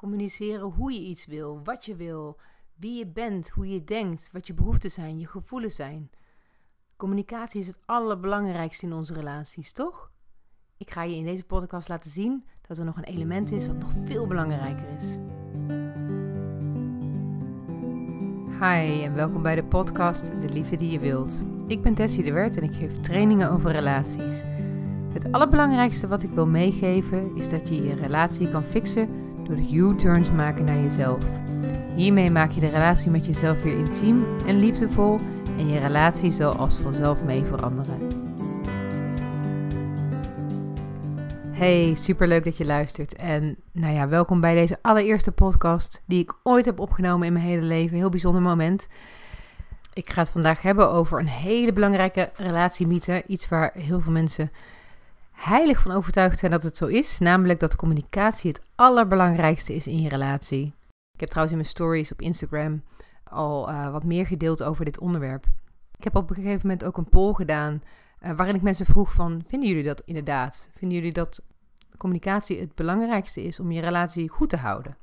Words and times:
Communiceren 0.00 0.72
hoe 0.72 0.92
je 0.92 1.00
iets 1.00 1.26
wil, 1.26 1.60
wat 1.64 1.84
je 1.84 1.94
wil, 1.94 2.36
wie 2.76 2.98
je 2.98 3.06
bent, 3.06 3.48
hoe 3.48 3.68
je 3.68 3.84
denkt, 3.84 4.30
wat 4.32 4.46
je 4.46 4.54
behoeften 4.54 4.90
zijn, 4.90 5.18
je 5.18 5.26
gevoelens 5.26 5.74
zijn. 5.74 6.10
Communicatie 6.96 7.60
is 7.60 7.66
het 7.66 7.78
allerbelangrijkste 7.84 8.86
in 8.86 8.92
onze 8.92 9.14
relaties, 9.14 9.72
toch? 9.72 10.10
Ik 10.76 10.90
ga 10.90 11.02
je 11.02 11.16
in 11.16 11.24
deze 11.24 11.44
podcast 11.44 11.88
laten 11.88 12.10
zien 12.10 12.44
dat 12.66 12.78
er 12.78 12.84
nog 12.84 12.96
een 12.96 13.04
element 13.04 13.50
is 13.50 13.66
dat 13.66 13.78
nog 13.78 13.90
veel 14.04 14.26
belangrijker 14.26 14.88
is. 14.88 15.18
Hi 18.58 19.02
en 19.02 19.14
welkom 19.14 19.42
bij 19.42 19.54
de 19.54 19.64
podcast 19.64 20.40
De 20.40 20.48
Liefde 20.48 20.76
die 20.76 20.90
je 20.90 20.98
wilt. 20.98 21.44
Ik 21.66 21.82
ben 21.82 21.94
Tessie 21.94 22.24
de 22.24 22.32
Wert 22.32 22.56
en 22.56 22.62
ik 22.62 22.74
geef 22.74 23.00
trainingen 23.00 23.50
over 23.50 23.72
relaties. 23.72 24.42
Het 25.12 25.32
allerbelangrijkste 25.32 26.08
wat 26.08 26.22
ik 26.22 26.30
wil 26.30 26.46
meegeven 26.46 27.36
is 27.36 27.48
dat 27.48 27.68
je 27.68 27.82
je 27.82 27.94
relatie 27.94 28.48
kan 28.48 28.64
fixen 28.64 29.19
U-turns 29.58 30.30
maken 30.30 30.64
naar 30.64 30.80
jezelf. 30.80 31.24
Hiermee 31.94 32.30
maak 32.30 32.50
je 32.50 32.60
de 32.60 32.68
relatie 32.68 33.10
met 33.10 33.26
jezelf 33.26 33.62
weer 33.62 33.78
intiem 33.78 34.24
en 34.46 34.58
liefdevol 34.58 35.18
en 35.58 35.68
je 35.68 35.78
relatie 35.78 36.32
zal 36.32 36.54
als 36.54 36.78
vanzelf 36.78 37.24
mee 37.24 37.44
veranderen. 37.44 37.98
Hey, 41.50 41.94
superleuk 41.94 42.44
dat 42.44 42.56
je 42.56 42.64
luistert. 42.64 43.14
En 43.14 43.56
nou 43.72 43.94
ja, 43.94 44.08
welkom 44.08 44.40
bij 44.40 44.54
deze 44.54 44.78
allereerste 44.82 45.32
podcast 45.32 46.02
die 46.06 46.20
ik 46.20 46.34
ooit 46.42 46.64
heb 46.64 46.78
opgenomen 46.78 47.26
in 47.26 47.32
mijn 47.32 47.44
hele 47.44 47.62
leven. 47.62 47.96
Heel 47.96 48.08
bijzonder 48.08 48.42
moment. 48.42 48.88
Ik 49.92 50.10
ga 50.10 50.20
het 50.20 50.30
vandaag 50.30 50.62
hebben 50.62 50.90
over 50.90 51.18
een 51.18 51.28
hele 51.28 51.72
belangrijke 51.72 52.30
relatiemythe. 52.36 53.22
Iets 53.26 53.48
waar 53.48 53.70
heel 53.74 54.00
veel 54.00 54.12
mensen 54.12 54.50
heilig 55.40 55.80
van 55.80 55.92
overtuigd 55.92 56.38
zijn 56.38 56.50
dat 56.50 56.62
het 56.62 56.76
zo 56.76 56.86
is. 56.86 57.18
Namelijk 57.18 57.60
dat 57.60 57.76
communicatie 57.76 58.50
het 58.50 58.62
allerbelangrijkste 58.74 59.74
is 59.74 59.86
in 59.86 60.00
je 60.00 60.08
relatie. 60.08 60.66
Ik 61.12 61.20
heb 61.20 61.28
trouwens 61.28 61.56
in 61.56 61.62
mijn 61.62 61.74
stories 61.74 62.12
op 62.12 62.20
Instagram 62.20 62.82
al 63.24 63.70
uh, 63.70 63.92
wat 63.92 64.04
meer 64.04 64.26
gedeeld 64.26 64.62
over 64.62 64.84
dit 64.84 64.98
onderwerp. 64.98 65.44
Ik 65.96 66.04
heb 66.04 66.16
op 66.16 66.30
een 66.30 66.36
gegeven 66.36 66.60
moment 66.62 66.84
ook 66.84 66.96
een 66.96 67.08
poll 67.08 67.32
gedaan 67.32 67.82
uh, 68.22 68.32
waarin 68.32 68.54
ik 68.54 68.62
mensen 68.62 68.86
vroeg 68.86 69.12
van, 69.12 69.42
vinden 69.46 69.68
jullie 69.68 69.84
dat 69.84 70.02
inderdaad? 70.04 70.68
Vinden 70.76 70.98
jullie 70.98 71.12
dat 71.12 71.42
communicatie 71.96 72.60
het 72.60 72.74
belangrijkste 72.74 73.42
is 73.42 73.60
om 73.60 73.72
je 73.72 73.80
relatie 73.80 74.28
goed 74.28 74.48
te 74.48 74.56
houden? 74.56 74.96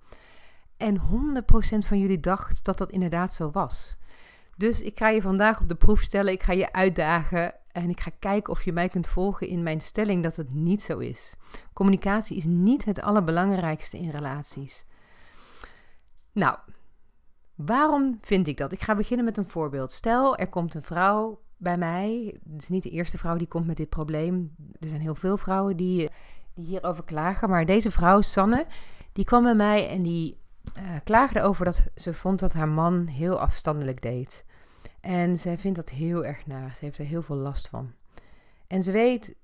En 0.77 0.99
100% 0.99 1.01
van 1.87 1.99
jullie 1.99 2.19
dacht 2.19 2.65
dat 2.65 2.77
dat 2.77 2.91
inderdaad 2.91 3.33
zo 3.33 3.51
was. 3.51 3.97
Dus 4.57 4.81
ik 4.81 4.97
ga 4.97 5.09
je 5.09 5.21
vandaag 5.21 5.61
op 5.61 5.67
de 5.67 5.75
proef 5.75 6.01
stellen. 6.01 6.33
Ik 6.33 6.43
ga 6.43 6.53
je 6.53 6.73
uitdagen 6.73 7.53
en 7.71 7.89
ik 7.89 7.99
ga 7.99 8.11
kijken 8.19 8.53
of 8.53 8.63
je 8.63 8.73
mij 8.73 8.89
kunt 8.89 9.07
volgen 9.07 9.47
in 9.47 9.63
mijn 9.63 9.81
stelling 9.81 10.23
dat 10.23 10.35
het 10.35 10.53
niet 10.53 10.83
zo 10.83 10.97
is. 10.97 11.35
Communicatie 11.73 12.37
is 12.37 12.45
niet 12.45 12.85
het 12.85 13.01
allerbelangrijkste 13.01 13.97
in 13.97 14.09
relaties. 14.09 14.85
Nou, 16.31 16.57
waarom 17.55 18.17
vind 18.21 18.47
ik 18.47 18.57
dat? 18.57 18.71
Ik 18.71 18.81
ga 18.81 18.95
beginnen 18.95 19.25
met 19.25 19.37
een 19.37 19.49
voorbeeld. 19.49 19.91
Stel, 19.91 20.37
er 20.37 20.49
komt 20.49 20.73
een 20.73 20.83
vrouw 20.83 21.41
bij 21.57 21.77
mij. 21.77 22.39
Het 22.53 22.61
is 22.61 22.69
niet 22.69 22.83
de 22.83 22.89
eerste 22.89 23.17
vrouw 23.17 23.37
die 23.37 23.47
komt 23.47 23.65
met 23.65 23.77
dit 23.77 23.89
probleem. 23.89 24.55
Er 24.79 24.89
zijn 24.89 25.01
heel 25.01 25.15
veel 25.15 25.37
vrouwen 25.37 25.77
die, 25.77 26.09
die 26.53 26.65
hierover 26.65 27.03
klagen. 27.03 27.49
Maar 27.49 27.65
deze 27.65 27.91
vrouw, 27.91 28.21
Sanne, 28.21 28.65
die 29.13 29.25
kwam 29.25 29.43
bij 29.43 29.55
mij 29.55 29.89
en 29.89 30.03
die 30.03 30.37
uh, 30.79 30.83
klaagde 31.03 31.41
over 31.41 31.65
dat 31.65 31.85
ze 31.95 32.13
vond 32.13 32.39
dat 32.39 32.53
haar 32.53 32.69
man 32.69 33.07
heel 33.07 33.39
afstandelijk 33.39 34.01
deed. 34.01 34.45
En 34.99 35.37
zij 35.37 35.57
vindt 35.57 35.77
dat 35.77 35.89
heel 35.89 36.25
erg 36.25 36.45
na. 36.45 36.73
Ze 36.73 36.85
heeft 36.85 36.97
er 36.97 37.05
heel 37.05 37.21
veel 37.21 37.35
last 37.35 37.67
van. 37.67 37.93
En 38.67 38.83
ze 38.83 38.91
weet 38.91 39.35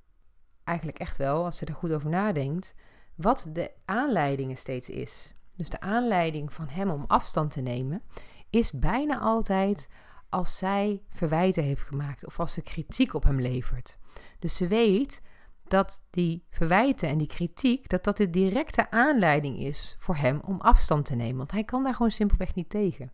eigenlijk 0.64 1.00
echt 1.00 1.18
wel, 1.18 1.46
als 1.46 1.58
ze 1.58 1.66
er 1.66 1.74
goed 1.74 1.92
over 1.92 2.10
nadenkt, 2.10 2.76
wat 3.16 3.50
de 3.52 3.72
aanleiding 3.86 4.58
steeds 4.58 4.90
is. 4.90 5.36
Dus 5.56 5.70
de 5.70 5.80
aanleiding 5.80 6.54
van 6.54 6.68
hem 6.68 6.90
om 6.90 7.04
afstand 7.08 7.52
te 7.52 7.62
nemen 7.62 8.02
is 8.50 8.72
bijna 8.72 9.20
altijd 9.20 9.90
als 10.30 10.58
zij 10.58 11.04
verwijten 11.10 11.64
heeft 11.64 11.84
gemaakt 11.84 12.26
of 12.26 12.40
als 12.40 12.54
ze 12.54 12.62
kritiek 12.62 13.14
op 13.14 13.24
hem 13.24 13.42
levert. 13.42 13.98
Dus 14.40 14.56
ze 14.56 14.68
weet 14.68 15.22
dat 15.64 16.04
die 16.10 16.46
verwijten 16.50 17.10
en 17.10 17.18
die 17.18 17.28
kritiek, 17.28 17.90
dat 17.90 18.04
dat 18.04 18.18
de 18.18 18.30
directe 18.30 18.92
aanleiding 18.92 19.60
is 19.60 19.96
voor 20.00 20.16
hem 20.16 20.42
om 20.46 20.62
afstand 20.62 21.06
te 21.06 21.16
nemen. 21.16 21.38
Want 21.38 21.52
hij 21.52 21.64
kan 21.64 21.84
daar 21.84 21.94
gewoon 21.94 22.12
simpelweg 22.12 22.56
niet 22.56 22.70
tegen. 22.70 23.12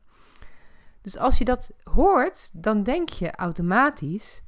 Dus 1.10 1.22
als 1.22 1.38
je 1.38 1.46
dat 1.46 1.72
hoort, 1.84 2.50
dan 2.54 2.84
denk 2.84 3.10
je 3.10 3.32
automatisch, 3.32 4.42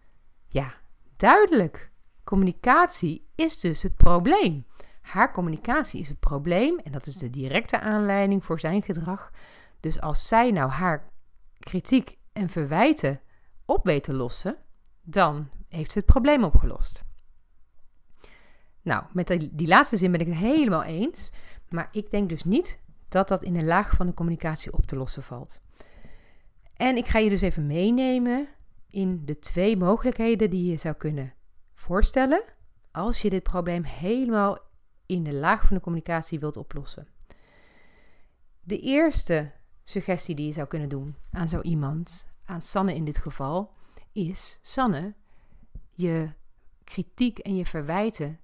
ja, 0.48 0.74
duidelijk. 1.18 1.92
Communicatie 2.24 3.28
is 3.36 3.60
dus 3.60 3.82
het 3.82 3.96
probleem. 3.96 4.66
Haar 5.02 5.34
communicatie 5.34 6.00
is 6.00 6.10
het 6.10 6.20
probleem 6.20 6.80
en 6.80 6.92
dat 6.92 7.08
is 7.08 7.18
de 7.18 7.30
directe 7.30 7.80
aanleiding 7.80 8.46
voor 8.46 8.60
zijn 8.60 8.82
gedrag. 8.82 9.32
Dus 9.80 10.02
als 10.02 10.28
zij 10.28 10.52
nou 10.52 10.70
haar 10.70 11.10
kritiek 11.60 12.18
en 12.34 12.50
verwijten 12.50 13.22
op 13.66 13.86
weet 13.86 14.04
te 14.04 14.14
lossen, 14.14 14.58
dan 15.02 15.50
heeft 15.70 15.92
ze 15.92 15.98
het 15.98 16.08
probleem 16.08 16.44
opgelost. 16.44 17.04
Nou, 18.82 19.04
met 19.14 19.28
die, 19.28 19.68
laatste 19.68 19.98
zin 19.98 20.12
ben 20.12 20.22
ik 20.22 20.28
het 20.28 20.36
helemaal 20.36 20.84
eens, 20.84 21.32
maar 21.70 21.88
ik 21.92 22.12
denk 22.12 22.30
dus 22.30 22.44
niet 22.44 22.80
dat 23.10 23.28
dat 23.28 23.44
in 23.44 23.54
de 23.54 23.64
laag 23.64 23.96
van 23.96 24.08
de 24.08 24.14
communicatie 24.14 24.74
op 24.74 24.86
te 24.86 24.96
lossen 24.96 25.24
valt. 25.24 25.62
En 26.82 26.98
ik 26.98 27.08
ga 27.08 27.20
je 27.20 27.30
dus 27.30 27.42
even 27.42 27.68
meenemen 27.68 28.48
in 28.90 29.26
de 29.26 29.40
twee 29.40 29.78
mogelijkheden 29.78 30.50
die 30.50 30.72
je 30.72 30.78
zou 30.78 30.96
kunnen 30.96 31.34
voorstellen 31.74 32.44
als 32.92 33.22
je 33.22 33.30
dit 33.30 33.44
probleem 33.44 33.84
helemaal 33.84 34.60
in 35.06 35.24
de 35.24 35.34
laag 35.34 35.66
van 35.66 35.76
de 35.76 35.82
communicatie 35.82 36.40
wilt 36.40 36.58
oplossen. 36.58 37.08
De 38.62 38.80
eerste 38.80 39.52
suggestie 39.84 40.36
die 40.36 40.46
je 40.46 40.52
zou 40.52 40.68
kunnen 40.68 40.90
doen 40.90 41.16
aan 41.32 41.50
zo 41.50 41.62
iemand, 41.62 42.28
aan 42.46 42.62
Sanne 42.62 42.96
in 42.96 43.06
dit 43.06 43.18
geval, 43.18 43.74
is: 44.12 44.60
Sanne, 44.62 45.14
je 45.92 46.30
kritiek 46.84 47.40
en 47.40 47.56
je 47.56 47.66
verwijten 47.66 48.40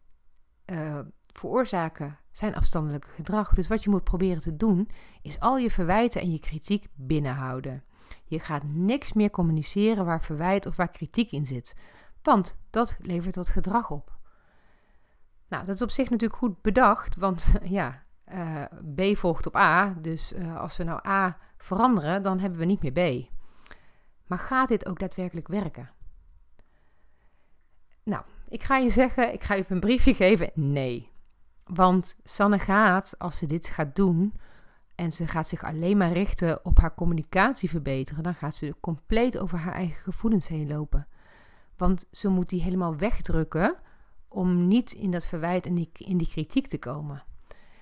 uh, 0.65 0.99
veroorzaken 1.27 2.19
zijn 2.31 2.55
afstandelijke 2.55 3.09
gedrag. 3.09 3.53
Dus 3.53 3.67
wat 3.67 3.83
je 3.83 3.89
moet 3.89 4.03
proberen 4.03 4.41
te 4.41 4.55
doen, 4.55 4.89
is 5.21 5.39
al 5.39 5.57
je 5.57 5.71
verwijten 5.71 6.21
en 6.21 6.31
je 6.31 6.39
kritiek 6.39 6.87
binnenhouden. 6.95 7.83
Je 8.27 8.39
gaat 8.39 8.63
niks 8.63 9.13
meer 9.13 9.29
communiceren 9.29 10.05
waar 10.05 10.23
verwijt 10.23 10.65
of 10.65 10.75
waar 10.75 10.89
kritiek 10.89 11.31
in 11.31 11.45
zit. 11.45 11.75
Want 12.21 12.57
dat 12.69 12.97
levert 13.01 13.35
dat 13.35 13.49
gedrag 13.49 13.91
op. 13.91 14.15
Nou, 15.47 15.65
dat 15.65 15.75
is 15.75 15.81
op 15.81 15.89
zich 15.89 16.09
natuurlijk 16.09 16.39
goed 16.39 16.61
bedacht, 16.61 17.15
want 17.15 17.53
ja, 17.63 18.03
uh, 18.33 18.63
B 18.95 19.17
volgt 19.17 19.45
op 19.45 19.55
A. 19.55 19.93
Dus 20.01 20.33
uh, 20.33 20.57
als 20.57 20.77
we 20.77 20.83
nou 20.83 21.07
A 21.07 21.37
veranderen, 21.57 22.21
dan 22.23 22.39
hebben 22.39 22.59
we 22.59 22.65
niet 22.65 22.81
meer 22.81 23.25
B. 23.25 23.29
Maar 24.25 24.39
gaat 24.39 24.67
dit 24.67 24.87
ook 24.87 24.99
daadwerkelijk 24.99 25.47
werken? 25.47 25.91
Nou, 28.03 28.23
ik 28.47 28.63
ga 28.63 28.77
je 28.77 28.89
zeggen, 28.89 29.33
ik 29.33 29.43
ga 29.43 29.53
je 29.53 29.65
een 29.67 29.79
briefje 29.79 30.13
geven. 30.13 30.51
Nee. 30.53 31.11
Want 31.63 32.15
Sanne 32.23 32.59
gaat, 32.59 33.15
als 33.17 33.37
ze 33.37 33.45
dit 33.45 33.67
gaat 33.67 33.95
doen, 33.95 34.33
en 34.97 35.11
ze 35.11 35.27
gaat 35.27 35.47
zich 35.47 35.63
alleen 35.63 35.97
maar 35.97 36.11
richten 36.11 36.65
op 36.65 36.79
haar 36.79 36.95
communicatie 36.95 37.69
verbeteren, 37.69 38.23
dan 38.23 38.35
gaat 38.35 38.55
ze 38.55 38.75
compleet 38.79 39.37
over 39.37 39.57
haar 39.57 39.73
eigen 39.73 40.01
gevoelens 40.01 40.47
heen 40.47 40.67
lopen. 40.67 41.07
Want 41.75 42.05
ze 42.11 42.27
moet 42.27 42.49
die 42.49 42.61
helemaal 42.61 42.95
wegdrukken 42.95 43.75
om 44.27 44.67
niet 44.67 44.91
in 44.91 45.11
dat 45.11 45.25
verwijt 45.25 45.65
en 45.65 45.87
in 45.93 46.17
die 46.17 46.27
kritiek 46.27 46.67
te 46.67 46.77
komen. 46.77 47.23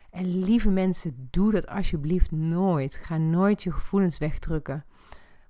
En 0.09 0.39
lieve 0.39 0.69
mensen, 0.69 1.27
doe 1.31 1.51
dat 1.51 1.67
alsjeblieft 1.67 2.31
nooit. 2.31 2.95
Ga 2.95 3.17
nooit 3.17 3.63
je 3.63 3.71
gevoelens 3.71 4.17
wegdrukken. 4.17 4.85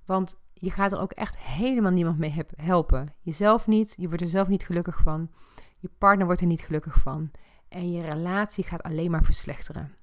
Want 0.04 0.38
je 0.52 0.70
gaat 0.70 0.92
er 0.92 1.00
ook 1.00 1.12
echt 1.12 1.38
helemaal 1.38 1.92
niemand 1.92 2.18
mee 2.18 2.44
helpen. 2.56 3.14
Jezelf 3.20 3.66
niet, 3.66 3.94
je 3.98 4.06
wordt 4.06 4.22
er 4.22 4.28
zelf 4.28 4.48
niet 4.48 4.64
gelukkig 4.64 4.98
van. 4.98 5.30
Je 5.76 5.90
partner 5.98 6.26
wordt 6.26 6.40
er 6.40 6.46
niet 6.46 6.60
gelukkig 6.60 7.00
van. 7.00 7.30
En 7.68 7.92
je 7.92 8.02
relatie 8.02 8.64
gaat 8.64 8.82
alleen 8.82 9.10
maar 9.10 9.24
verslechteren. 9.24 9.94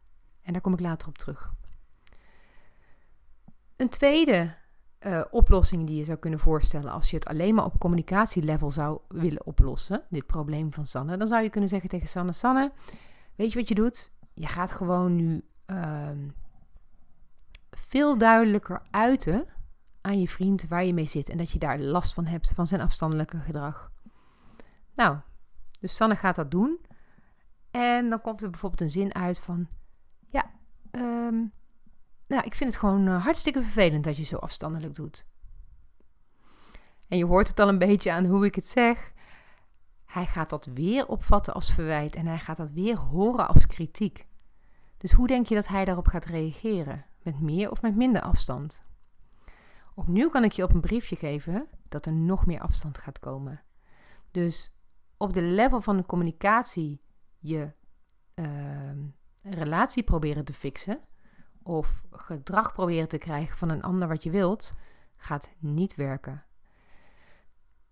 En 0.41 0.53
daar 0.53 0.61
kom 0.61 0.73
ik 0.73 0.79
later 0.79 1.07
op 1.07 1.17
terug. 1.17 1.53
Een 3.83 3.89
tweede 3.89 4.53
uh, 4.99 5.21
oplossing 5.31 5.87
die 5.87 5.95
je 5.95 6.03
zou 6.03 6.17
kunnen 6.17 6.39
voorstellen 6.39 6.91
als 6.91 7.09
je 7.09 7.15
het 7.15 7.25
alleen 7.25 7.55
maar 7.55 7.65
op 7.65 7.79
communicatielevel 7.79 8.71
zou 8.71 8.99
willen 9.07 9.45
oplossen, 9.45 10.03
dit 10.09 10.25
probleem 10.25 10.73
van 10.73 10.85
Sanne, 10.85 11.17
dan 11.17 11.27
zou 11.27 11.43
je 11.43 11.49
kunnen 11.49 11.69
zeggen 11.69 11.89
tegen 11.89 12.07
Sanne: 12.07 12.33
Sanne, 12.33 12.71
weet 13.35 13.51
je 13.51 13.59
wat 13.59 13.67
je 13.67 13.75
doet? 13.75 14.11
Je 14.33 14.47
gaat 14.47 14.71
gewoon 14.71 15.15
nu 15.15 15.43
uh, 15.67 16.09
veel 17.71 18.17
duidelijker 18.17 18.81
uiten 18.91 19.45
aan 20.01 20.19
je 20.19 20.29
vriend 20.29 20.67
waar 20.67 20.83
je 20.83 20.93
mee 20.93 21.07
zit 21.07 21.29
en 21.29 21.37
dat 21.37 21.51
je 21.51 21.59
daar 21.59 21.79
last 21.79 22.13
van 22.13 22.25
hebt 22.25 22.53
van 22.55 22.67
zijn 22.67 22.81
afstandelijke 22.81 23.37
gedrag. 23.37 23.91
Nou, 24.95 25.17
dus 25.79 25.95
Sanne 25.95 26.15
gaat 26.15 26.35
dat 26.35 26.51
doen. 26.51 26.79
En 27.71 28.09
dan 28.09 28.21
komt 28.21 28.41
er 28.41 28.49
bijvoorbeeld 28.49 28.81
een 28.81 28.89
zin 28.89 29.15
uit 29.15 29.39
van: 29.39 29.67
Ja, 30.29 30.51
um, 30.91 31.51
nou, 32.27 32.43
ik 32.43 32.55
vind 32.55 32.69
het 32.69 32.79
gewoon 32.79 33.07
uh, 33.07 33.23
hartstikke 33.23 33.61
vervelend 33.61 34.03
dat 34.03 34.17
je 34.17 34.23
zo 34.23 34.35
afstandelijk 34.35 34.95
doet. 34.95 35.25
En 37.07 37.17
je 37.17 37.25
hoort 37.25 37.47
het 37.47 37.59
al 37.59 37.69
een 37.69 37.77
beetje 37.77 38.11
aan 38.11 38.25
hoe 38.25 38.45
ik 38.45 38.55
het 38.55 38.67
zeg. 38.67 39.11
Hij 40.05 40.25
gaat 40.25 40.49
dat 40.49 40.65
weer 40.65 41.07
opvatten 41.07 41.53
als 41.53 41.73
verwijt 41.73 42.15
en 42.15 42.25
hij 42.25 42.39
gaat 42.39 42.57
dat 42.57 42.71
weer 42.71 42.97
horen 42.97 43.47
als 43.47 43.67
kritiek. 43.67 44.27
Dus 44.97 45.11
hoe 45.11 45.27
denk 45.27 45.47
je 45.47 45.55
dat 45.55 45.67
hij 45.67 45.85
daarop 45.85 46.07
gaat 46.07 46.25
reageren? 46.25 47.05
Met 47.21 47.39
meer 47.39 47.71
of 47.71 47.81
met 47.81 47.95
minder 47.95 48.21
afstand? 48.21 48.83
Opnieuw 49.95 50.29
kan 50.29 50.43
ik 50.43 50.51
je 50.51 50.63
op 50.63 50.73
een 50.73 50.81
briefje 50.81 51.15
geven 51.15 51.67
dat 51.89 52.05
er 52.05 52.13
nog 52.13 52.45
meer 52.45 52.59
afstand 52.59 52.97
gaat 52.97 53.19
komen. 53.19 53.61
Dus 54.31 54.71
op 55.17 55.33
de 55.33 55.41
level 55.41 55.81
van 55.81 55.97
de 55.97 56.05
communicatie 56.05 57.01
je 57.39 57.71
uh, 58.35 58.91
relatie 59.43 60.03
proberen 60.03 60.45
te 60.45 60.53
fixen 60.53 60.99
of 61.63 62.03
gedrag 62.11 62.73
proberen 62.73 63.07
te 63.07 63.17
krijgen 63.17 63.57
van 63.57 63.69
een 63.69 63.83
ander 63.83 64.07
wat 64.07 64.23
je 64.23 64.29
wilt, 64.31 64.73
gaat 65.15 65.49
niet 65.59 65.95
werken. 65.95 66.43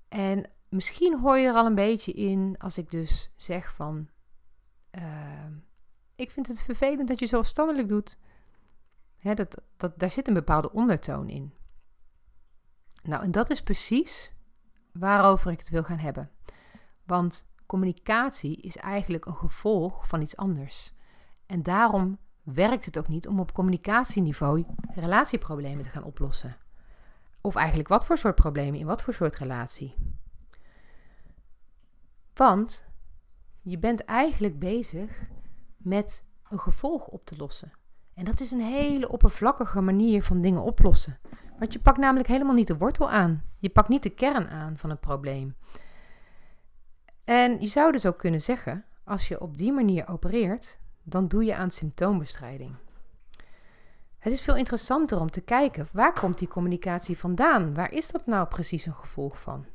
En 0.09 0.50
misschien 0.69 1.19
hoor 1.19 1.38
je 1.38 1.47
er 1.47 1.53
al 1.53 1.65
een 1.65 1.75
beetje 1.75 2.12
in 2.12 2.56
als 2.57 2.77
ik 2.77 2.91
dus 2.91 3.31
zeg 3.35 3.75
van, 3.75 4.09
uh, 4.91 5.45
ik 6.15 6.31
vind 6.31 6.47
het 6.47 6.63
vervelend 6.63 7.07
dat 7.07 7.19
je 7.19 7.25
zo 7.25 7.38
afstandelijk 7.38 7.88
doet. 7.88 8.18
Hè, 9.18 9.33
dat, 9.33 9.62
dat, 9.77 10.00
daar 10.00 10.12
zit 10.12 10.27
een 10.27 10.33
bepaalde 10.33 10.71
ondertoon 10.71 11.29
in. 11.29 11.53
Nou, 13.03 13.23
en 13.23 13.31
dat 13.31 13.50
is 13.50 13.63
precies 13.63 14.33
waarover 14.91 15.51
ik 15.51 15.59
het 15.59 15.69
wil 15.69 15.83
gaan 15.83 15.97
hebben. 15.97 16.31
Want 17.03 17.50
communicatie 17.65 18.56
is 18.56 18.77
eigenlijk 18.77 19.25
een 19.25 19.35
gevolg 19.35 20.07
van 20.07 20.21
iets 20.21 20.38
anders. 20.38 20.94
En 21.45 21.63
daarom 21.63 22.18
werkt 22.53 22.86
het 22.86 22.98
ook 22.98 23.07
niet 23.07 23.27
om 23.27 23.39
op 23.39 23.53
communicatieniveau 23.53 24.65
relatieproblemen 24.95 25.83
te 25.83 25.89
gaan 25.89 26.03
oplossen. 26.03 26.57
Of 27.42 27.56
eigenlijk 27.56 27.89
wat 27.89 28.06
voor 28.06 28.18
soort 28.18 28.36
problemen 28.36 28.80
in 28.80 28.86
wat 28.86 29.03
voor 29.03 29.13
soort 29.13 29.36
relatie. 29.36 29.95
Want 32.33 32.89
je 33.62 33.77
bent 33.77 34.06
eigenlijk 34.06 34.59
bezig 34.59 35.21
met 35.77 36.24
een 36.50 36.59
gevolg 36.59 37.07
op 37.07 37.25
te 37.25 37.36
lossen. 37.38 37.71
En 38.13 38.25
dat 38.25 38.39
is 38.39 38.51
een 38.51 38.62
hele 38.62 39.09
oppervlakkige 39.09 39.81
manier 39.81 40.24
van 40.24 40.42
dingen 40.42 40.63
oplossen. 40.63 41.19
Want 41.59 41.74
je 41.74 41.80
pakt 41.80 41.97
namelijk 41.97 42.27
helemaal 42.27 42.56
niet 42.56 42.68
de 42.68 42.77
wortel 42.77 43.09
aan. 43.09 43.44
Je 43.57 43.69
pakt 43.69 43.88
niet 43.88 44.04
de 44.04 44.09
kern 44.09 44.50
aan 44.50 44.77
van 44.77 44.89
het 44.89 45.00
probleem. 45.00 45.56
En 47.24 47.62
je 47.62 47.68
zou 47.68 47.92
dus 47.92 48.06
ook 48.06 48.18
kunnen 48.18 48.42
zeggen, 48.42 48.86
als 49.04 49.27
je 49.27 49.42
op 49.42 49.57
die 49.57 49.71
manier 49.71 50.07
opereert, 50.07 50.80
dan 51.03 51.27
doe 51.27 51.44
je 51.44 51.56
aan 51.56 51.71
symptoombestrijding. 51.71 52.75
Het 54.18 54.33
is 54.33 54.42
veel 54.42 54.56
interessanter 54.56 55.19
om 55.19 55.31
te 55.31 55.42
kijken 55.42 55.88
waar 55.92 56.13
komt 56.13 56.38
die 56.38 56.48
communicatie 56.48 57.18
vandaan? 57.18 57.74
Waar 57.74 57.92
is 57.92 58.12
dat 58.12 58.25
nou 58.25 58.48
precies 58.48 58.86
een 58.86 58.95
gevolg 58.95 59.39
van? 59.39 59.65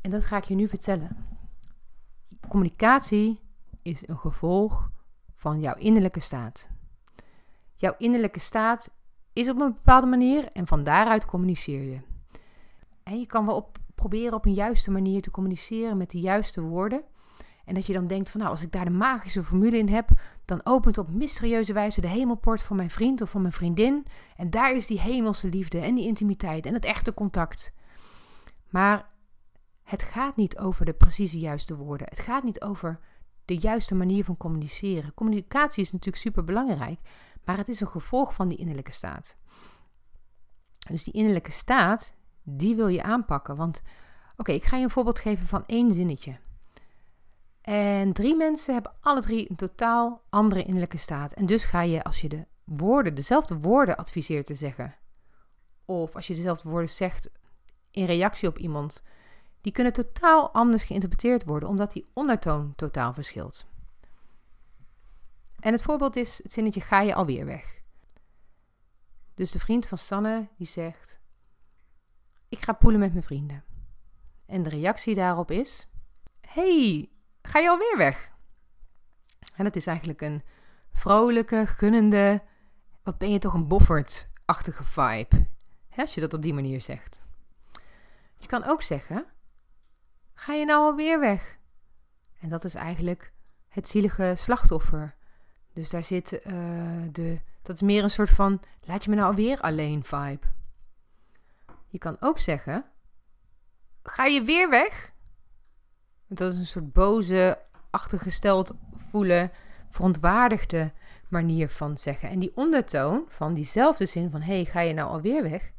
En 0.00 0.10
dat 0.10 0.24
ga 0.24 0.36
ik 0.36 0.44
je 0.44 0.54
nu 0.54 0.68
vertellen. 0.68 1.16
Communicatie 2.48 3.40
is 3.82 4.08
een 4.08 4.18
gevolg 4.18 4.90
van 5.34 5.60
jouw 5.60 5.74
innerlijke 5.74 6.20
staat. 6.20 6.68
Jouw 7.76 7.94
innerlijke 7.98 8.40
staat 8.40 8.90
is 9.32 9.48
op 9.48 9.60
een 9.60 9.72
bepaalde 9.72 10.06
manier 10.06 10.48
en 10.52 10.66
van 10.66 10.84
daaruit 10.84 11.26
communiceer 11.26 11.82
je. 11.82 12.00
En 13.02 13.18
je 13.18 13.26
kan 13.26 13.46
wel 13.46 13.70
proberen 13.94 14.34
op 14.34 14.44
een 14.44 14.54
juiste 14.54 14.90
manier 14.90 15.22
te 15.22 15.30
communiceren 15.30 15.96
met 15.96 16.10
de 16.10 16.20
juiste 16.20 16.60
woorden. 16.60 17.04
En 17.64 17.74
dat 17.74 17.86
je 17.86 17.92
dan 17.92 18.06
denkt 18.06 18.30
van 18.30 18.40
nou, 18.40 18.52
als 18.52 18.62
ik 18.62 18.72
daar 18.72 18.84
de 18.84 18.90
magische 18.90 19.44
formule 19.44 19.78
in 19.78 19.88
heb, 19.88 20.08
dan 20.44 20.60
opent 20.64 20.98
op 20.98 21.10
mysterieuze 21.10 21.72
wijze 21.72 22.00
de 22.00 22.08
hemelpoort 22.08 22.62
van 22.62 22.76
mijn 22.76 22.90
vriend 22.90 23.20
of 23.20 23.30
van 23.30 23.40
mijn 23.40 23.52
vriendin. 23.52 24.06
En 24.36 24.50
daar 24.50 24.74
is 24.74 24.86
die 24.86 25.00
hemelse 25.00 25.48
liefde 25.48 25.78
en 25.78 25.94
die 25.94 26.06
intimiteit 26.06 26.66
en 26.66 26.74
het 26.74 26.84
echte 26.84 27.14
contact. 27.14 27.72
Maar 28.70 29.08
het 29.82 30.02
gaat 30.02 30.36
niet 30.36 30.58
over 30.58 30.84
de 30.84 30.92
precieze 30.92 31.38
juiste 31.38 31.76
woorden. 31.76 32.06
Het 32.10 32.20
gaat 32.20 32.44
niet 32.44 32.60
over 32.62 33.00
de 33.44 33.56
juiste 33.56 33.94
manier 33.94 34.24
van 34.24 34.36
communiceren. 34.36 35.14
Communicatie 35.14 35.82
is 35.82 35.92
natuurlijk 35.92 36.22
super 36.22 36.44
belangrijk, 36.44 37.00
maar 37.44 37.56
het 37.56 37.68
is 37.68 37.80
een 37.80 37.88
gevolg 37.88 38.34
van 38.34 38.48
die 38.48 38.58
innerlijke 38.58 38.92
staat. 38.92 39.36
Dus 40.88 41.04
die 41.04 41.12
innerlijke 41.12 41.50
staat, 41.50 42.14
die 42.42 42.76
wil 42.76 42.88
je 42.88 43.02
aanpakken. 43.02 43.56
Want, 43.56 43.82
oké, 44.36 44.52
ik 44.52 44.64
ga 44.64 44.76
je 44.76 44.84
een 44.84 44.90
voorbeeld 44.90 45.18
geven 45.18 45.46
van 45.46 45.64
één 45.66 45.92
zinnetje. 45.92 46.36
En 47.64 48.12
drie 48.12 48.36
mensen 48.36 48.74
hebben 48.74 48.92
alle 49.00 49.20
drie 49.20 49.50
een 49.50 49.56
totaal 49.56 50.22
andere 50.28 50.62
innerlijke 50.62 50.96
staat. 50.96 51.32
En 51.32 51.46
dus 51.46 51.64
ga 51.64 51.80
je, 51.80 52.04
als 52.04 52.20
je 52.20 52.28
de 52.28 52.46
woorden, 52.64 53.14
dezelfde 53.14 53.58
woorden 53.58 53.96
adviseert 53.96 54.46
te 54.46 54.54
zeggen, 54.54 54.94
of 55.84 56.14
als 56.14 56.26
je 56.26 56.34
dezelfde 56.34 56.68
woorden 56.68 56.90
zegt 56.90 57.30
in 57.90 58.04
reactie 58.04 58.48
op 58.48 58.58
iemand, 58.58 59.02
die 59.60 59.72
kunnen 59.72 59.92
totaal 59.92 60.50
anders 60.52 60.84
geïnterpreteerd 60.84 61.44
worden, 61.44 61.68
omdat 61.68 61.92
die 61.92 62.06
ondertoon 62.12 62.72
totaal 62.76 63.12
verschilt. 63.12 63.66
En 65.60 65.72
het 65.72 65.82
voorbeeld 65.82 66.16
is 66.16 66.40
het 66.42 66.52
zinnetje 66.52 66.80
ga 66.80 67.00
je 67.00 67.14
alweer 67.14 67.46
weg. 67.46 67.80
Dus 69.34 69.50
de 69.50 69.58
vriend 69.58 69.86
van 69.86 69.98
Sanne 69.98 70.48
die 70.56 70.66
zegt: 70.66 71.20
Ik 72.48 72.58
ga 72.58 72.72
poelen 72.72 73.00
met 73.00 73.10
mijn 73.10 73.24
vrienden. 73.24 73.64
En 74.46 74.62
de 74.62 74.68
reactie 74.68 75.14
daarop 75.14 75.50
is: 75.50 75.88
Hey, 76.48 77.08
ga 77.46 77.58
je 77.58 77.68
alweer 77.68 77.96
weg? 77.96 78.32
En 79.56 79.64
dat 79.64 79.76
is 79.76 79.86
eigenlijk 79.86 80.20
een 80.20 80.42
vrolijke, 80.92 81.66
gunnende, 81.66 82.42
wat 83.02 83.18
ben 83.18 83.30
je 83.30 83.38
toch 83.38 83.54
een 83.54 83.68
boffert-achtige 83.68 84.84
vibe. 84.84 85.46
Hè, 85.88 86.02
als 86.02 86.14
je 86.14 86.20
dat 86.20 86.34
op 86.34 86.42
die 86.42 86.54
manier 86.54 86.82
zegt. 86.82 87.22
Je 88.36 88.46
kan 88.46 88.64
ook 88.64 88.82
zeggen: 88.82 89.26
Ga 90.34 90.52
je 90.52 90.64
nou 90.64 90.80
alweer 90.80 91.20
weg? 91.20 91.58
En 92.40 92.48
dat 92.48 92.64
is 92.64 92.74
eigenlijk 92.74 93.32
het 93.68 93.88
zielige 93.88 94.32
slachtoffer 94.36 95.16
dus 95.74 95.90
daar 95.90 96.04
zit 96.04 96.32
uh, 96.32 96.42
de. 97.12 97.40
Dat 97.62 97.74
is 97.74 97.82
meer 97.82 98.02
een 98.02 98.10
soort 98.10 98.30
van. 98.30 98.62
Laat 98.80 99.04
je 99.04 99.10
me 99.10 99.16
nou 99.16 99.28
alweer 99.28 99.60
alleen 99.60 100.04
vibe. 100.04 100.46
Je 101.88 101.98
kan 101.98 102.16
ook 102.20 102.38
zeggen. 102.38 102.84
Ga 104.02 104.24
je 104.24 104.42
weer 104.42 104.70
weg? 104.70 105.12
Dat 106.34 106.52
is 106.52 106.58
een 106.58 106.66
soort 106.66 106.92
boze, 106.92 107.58
achtergesteld 107.90 108.74
voelen, 108.94 109.50
verontwaardigde 109.88 110.92
manier 111.28 111.68
van 111.68 111.98
zeggen. 111.98 112.28
En 112.28 112.38
die 112.38 112.52
ondertoon 112.54 113.24
van 113.28 113.54
diezelfde 113.54 114.06
zin 114.06 114.30
van: 114.30 114.40
hey, 114.40 114.64
ga 114.64 114.80
je 114.80 114.94
nou 114.94 115.08
alweer 115.08 115.42
weg? 115.42 115.72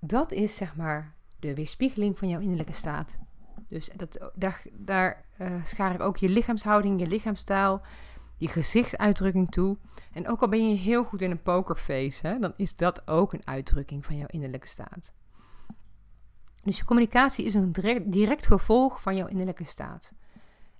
Dat 0.00 0.32
is 0.32 0.56
zeg 0.56 0.76
maar 0.76 1.14
de 1.40 1.54
weerspiegeling 1.54 2.18
van 2.18 2.28
jouw 2.28 2.40
innerlijke 2.40 2.72
staat. 2.72 3.18
Dus 3.68 3.90
dat, 3.96 4.30
daar, 4.74 5.24
uh, 5.38 5.64
schaar 5.64 5.94
ik 5.94 6.00
ook 6.00 6.16
je 6.16 6.28
lichaamshouding, 6.28 7.00
je 7.00 7.06
lichaamstaal 7.06 7.82
die 8.38 8.48
gezichtsuitdrukking 8.48 9.50
toe. 9.50 9.76
En 10.12 10.28
ook 10.28 10.40
al 10.40 10.48
ben 10.48 10.68
je 10.68 10.76
heel 10.76 11.04
goed 11.04 11.22
in 11.22 11.30
een 11.30 11.42
pokerface, 11.42 12.26
hè, 12.26 12.38
dan 12.38 12.52
is 12.56 12.76
dat 12.76 13.08
ook 13.08 13.32
een 13.32 13.46
uitdrukking 13.46 14.04
van 14.04 14.16
jouw 14.16 14.26
innerlijke 14.26 14.66
staat. 14.66 15.12
Dus 16.66 16.78
je 16.78 16.84
communicatie 16.84 17.44
is 17.44 17.54
een 17.54 17.72
direct, 18.04 18.46
gevolg 18.46 19.00
van 19.00 19.16
jouw 19.16 19.26
innerlijke 19.26 19.64
staat. 19.64 20.12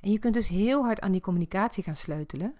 En 0.00 0.10
je 0.10 0.18
kunt 0.18 0.34
dus 0.34 0.48
heel 0.48 0.84
hard 0.84 1.00
aan 1.00 1.12
die 1.12 1.20
communicatie 1.20 1.82
gaan 1.82 1.96
sleutelen. 1.96 2.54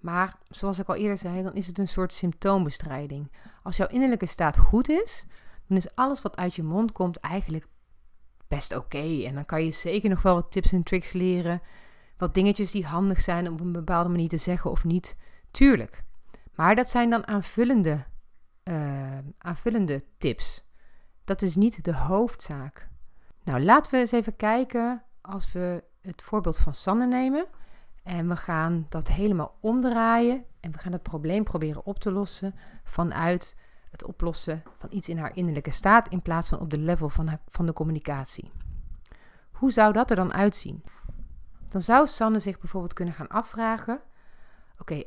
Maar 0.00 0.38
zoals 0.48 0.78
ik 0.78 0.88
al 0.88 0.94
eerder 0.94 1.18
zei, 1.18 1.42
dan 1.42 1.54
is 1.54 1.66
het 1.66 1.78
een 1.78 1.88
soort 1.88 2.12
symptoombestrijding. 2.12 3.32
Als 3.62 3.76
jouw 3.76 3.86
innerlijke 3.88 4.26
staat 4.26 4.58
goed 4.58 4.88
is, 4.88 5.24
dan 5.66 5.76
is 5.76 5.94
alles 5.94 6.22
wat 6.22 6.36
uit 6.36 6.54
je 6.54 6.62
mond 6.62 6.92
komt 6.92 7.16
eigenlijk 7.16 7.66
best 8.48 8.76
oké. 8.76 9.22
En 9.24 9.34
dan 9.34 9.44
kan 9.44 9.64
je 9.64 9.70
zeker 9.70 10.10
nog 10.10 10.22
wel 10.22 10.34
wat 10.34 10.50
tips 10.50 10.72
en 10.72 10.82
tricks 10.82 11.12
leren 11.12 11.62
wat 12.16 12.34
dingetjes 12.34 12.70
die 12.70 12.86
handig 12.86 13.20
zijn 13.20 13.46
om 13.48 13.52
op 13.52 13.60
een 13.60 13.72
bepaalde 13.72 14.08
manier 14.08 14.28
te 14.28 14.36
zeggen 14.36 14.70
of 14.70 14.84
niet. 14.84 15.16
Tuurlijk. 15.50 16.04
Maar 16.54 16.74
dat 16.74 16.88
zijn 16.88 17.10
dan 17.10 17.26
aanvullende, 17.26 18.04
uh, 18.64 19.18
aanvullende 19.38 20.02
tips. 20.18 20.65
Dat 21.26 21.42
is 21.42 21.56
niet 21.56 21.84
de 21.84 21.94
hoofdzaak. 21.94 22.88
Nou, 23.44 23.60
laten 23.60 23.90
we 23.90 23.98
eens 23.98 24.12
even 24.12 24.36
kijken 24.36 25.02
als 25.20 25.52
we 25.52 25.84
het 26.00 26.22
voorbeeld 26.22 26.58
van 26.58 26.74
Sanne 26.74 27.06
nemen. 27.06 27.46
En 28.02 28.28
we 28.28 28.36
gaan 28.36 28.86
dat 28.88 29.08
helemaal 29.08 29.56
omdraaien. 29.60 30.44
En 30.60 30.72
we 30.72 30.78
gaan 30.78 30.92
het 30.92 31.02
probleem 31.02 31.44
proberen 31.44 31.86
op 31.86 31.98
te 31.98 32.12
lossen 32.12 32.54
vanuit 32.84 33.56
het 33.90 34.04
oplossen 34.04 34.62
van 34.78 34.88
iets 34.92 35.08
in 35.08 35.18
haar 35.18 35.36
innerlijke 35.36 35.70
staat 35.70 36.08
in 36.08 36.22
plaats 36.22 36.48
van 36.48 36.60
op 36.60 36.70
de 36.70 36.78
level 36.78 37.08
van, 37.08 37.38
van 37.48 37.66
de 37.66 37.72
communicatie. 37.72 38.50
Hoe 39.50 39.72
zou 39.72 39.92
dat 39.92 40.10
er 40.10 40.16
dan 40.16 40.32
uitzien? 40.32 40.82
Dan 41.68 41.82
zou 41.82 42.06
Sanne 42.06 42.38
zich 42.38 42.58
bijvoorbeeld 42.58 42.92
kunnen 42.92 43.14
gaan 43.14 43.28
afvragen: 43.28 44.00
oké, 44.78 45.02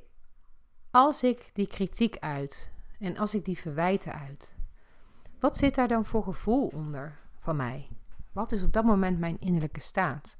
als 0.91 1.23
ik 1.23 1.49
die 1.53 1.67
kritiek 1.67 2.17
uit 2.17 2.71
en 2.99 3.17
als 3.17 3.33
ik 3.33 3.45
die 3.45 3.57
verwijten 3.57 4.13
uit, 4.13 4.55
wat 5.39 5.58
zit 5.58 5.75
daar 5.75 5.88
dan 5.88 6.05
voor 6.05 6.24
gevoel 6.24 6.67
onder 6.67 7.19
van 7.39 7.55
mij? 7.55 7.89
Wat 8.31 8.51
is 8.51 8.63
op 8.63 8.74
dat 8.74 8.84
moment 8.84 9.19
mijn 9.19 9.39
innerlijke 9.39 9.79
staat? 9.79 10.38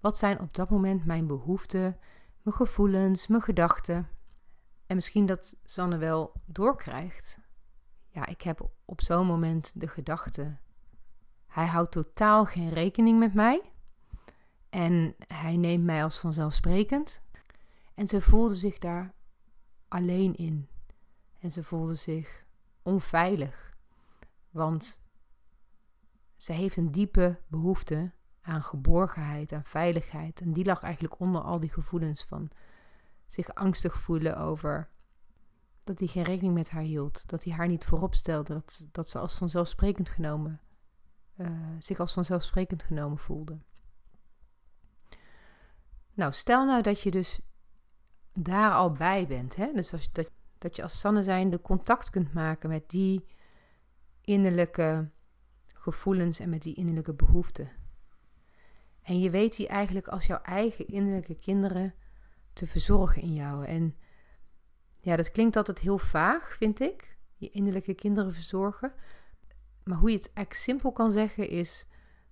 Wat 0.00 0.18
zijn 0.18 0.40
op 0.40 0.54
dat 0.54 0.70
moment 0.70 1.04
mijn 1.04 1.26
behoeften, 1.26 1.98
mijn 2.42 2.56
gevoelens, 2.56 3.26
mijn 3.26 3.42
gedachten? 3.42 4.08
En 4.86 4.94
misschien 4.94 5.26
dat 5.26 5.56
Sanne 5.62 5.96
wel 5.96 6.32
doorkrijgt. 6.44 7.38
Ja, 8.08 8.26
ik 8.26 8.42
heb 8.42 8.70
op 8.84 9.00
zo'n 9.00 9.26
moment 9.26 9.80
de 9.80 9.88
gedachte: 9.88 10.56
hij 11.46 11.66
houdt 11.66 11.92
totaal 11.92 12.44
geen 12.44 12.70
rekening 12.70 13.18
met 13.18 13.34
mij. 13.34 13.62
En 14.68 15.14
hij 15.26 15.56
neemt 15.56 15.84
mij 15.84 16.02
als 16.02 16.18
vanzelfsprekend. 16.18 17.22
En 17.94 18.08
ze 18.08 18.20
voelde 18.20 18.54
zich 18.54 18.78
daar 18.78 19.14
alleen 19.88 20.36
in. 20.36 20.68
En 21.38 21.50
ze 21.50 21.62
voelde 21.62 21.94
zich 21.94 22.44
onveilig. 22.82 23.69
Want 24.50 25.02
ze 26.36 26.52
heeft 26.52 26.76
een 26.76 26.90
diepe 26.90 27.40
behoefte 27.46 28.12
aan 28.40 28.62
geborgenheid, 28.62 29.52
aan 29.52 29.64
veiligheid. 29.64 30.40
En 30.40 30.52
die 30.52 30.64
lag 30.64 30.82
eigenlijk 30.82 31.20
onder 31.20 31.40
al 31.40 31.60
die 31.60 31.72
gevoelens 31.72 32.24
van 32.24 32.50
zich 33.26 33.54
angstig 33.54 34.00
voelen 34.00 34.38
over 34.38 34.90
dat 35.84 35.98
hij 35.98 36.08
geen 36.08 36.22
rekening 36.22 36.54
met 36.54 36.70
haar 36.70 36.82
hield. 36.82 37.28
Dat 37.28 37.44
hij 37.44 37.52
haar 37.52 37.68
niet 37.68 37.84
voorop 37.84 38.14
stelde. 38.14 38.54
Dat, 38.54 38.86
dat 38.92 39.08
ze 39.08 39.18
als 39.18 39.34
vanzelfsprekend 39.34 40.08
genomen, 40.08 40.60
uh, 41.36 41.50
zich 41.78 41.98
als 42.00 42.12
vanzelfsprekend 42.12 42.82
genomen 42.82 43.18
voelde. 43.18 43.58
Nou, 46.14 46.32
stel 46.32 46.66
nou 46.66 46.82
dat 46.82 47.00
je 47.00 47.10
dus 47.10 47.40
daar 48.32 48.72
al 48.72 48.92
bij 48.92 49.26
bent. 49.26 49.56
Hè? 49.56 49.72
Dus 49.72 49.92
als, 49.92 50.12
dat, 50.12 50.30
dat 50.58 50.76
je 50.76 50.82
als 50.82 51.00
Sanne 51.00 51.22
zijn 51.22 51.50
de 51.50 51.60
contact 51.60 52.10
kunt 52.10 52.32
maken 52.32 52.68
met 52.68 52.90
die 52.90 53.24
innerlijke 54.30 55.10
gevoelens 55.74 56.38
en 56.38 56.48
met 56.48 56.62
die 56.62 56.74
innerlijke 56.74 57.14
behoeften. 57.14 57.70
En 59.02 59.20
je 59.20 59.30
weet 59.30 59.56
die 59.56 59.68
eigenlijk 59.68 60.08
als 60.08 60.26
jouw 60.26 60.40
eigen 60.42 60.86
innerlijke 60.86 61.34
kinderen 61.34 61.94
te 62.52 62.66
verzorgen 62.66 63.22
in 63.22 63.34
jou. 63.34 63.64
En 63.64 63.96
ja, 65.00 65.16
dat 65.16 65.30
klinkt 65.30 65.56
altijd 65.56 65.78
heel 65.78 65.98
vaag, 65.98 66.54
vind 66.54 66.80
ik. 66.80 67.18
Je 67.36 67.50
innerlijke 67.50 67.94
kinderen 67.94 68.32
verzorgen. 68.32 68.92
Maar 69.84 69.98
hoe 69.98 70.10
je 70.10 70.16
het 70.16 70.32
eigenlijk 70.32 70.64
simpel 70.64 70.92
kan 70.92 71.12
zeggen 71.12 71.48
is 71.48 71.86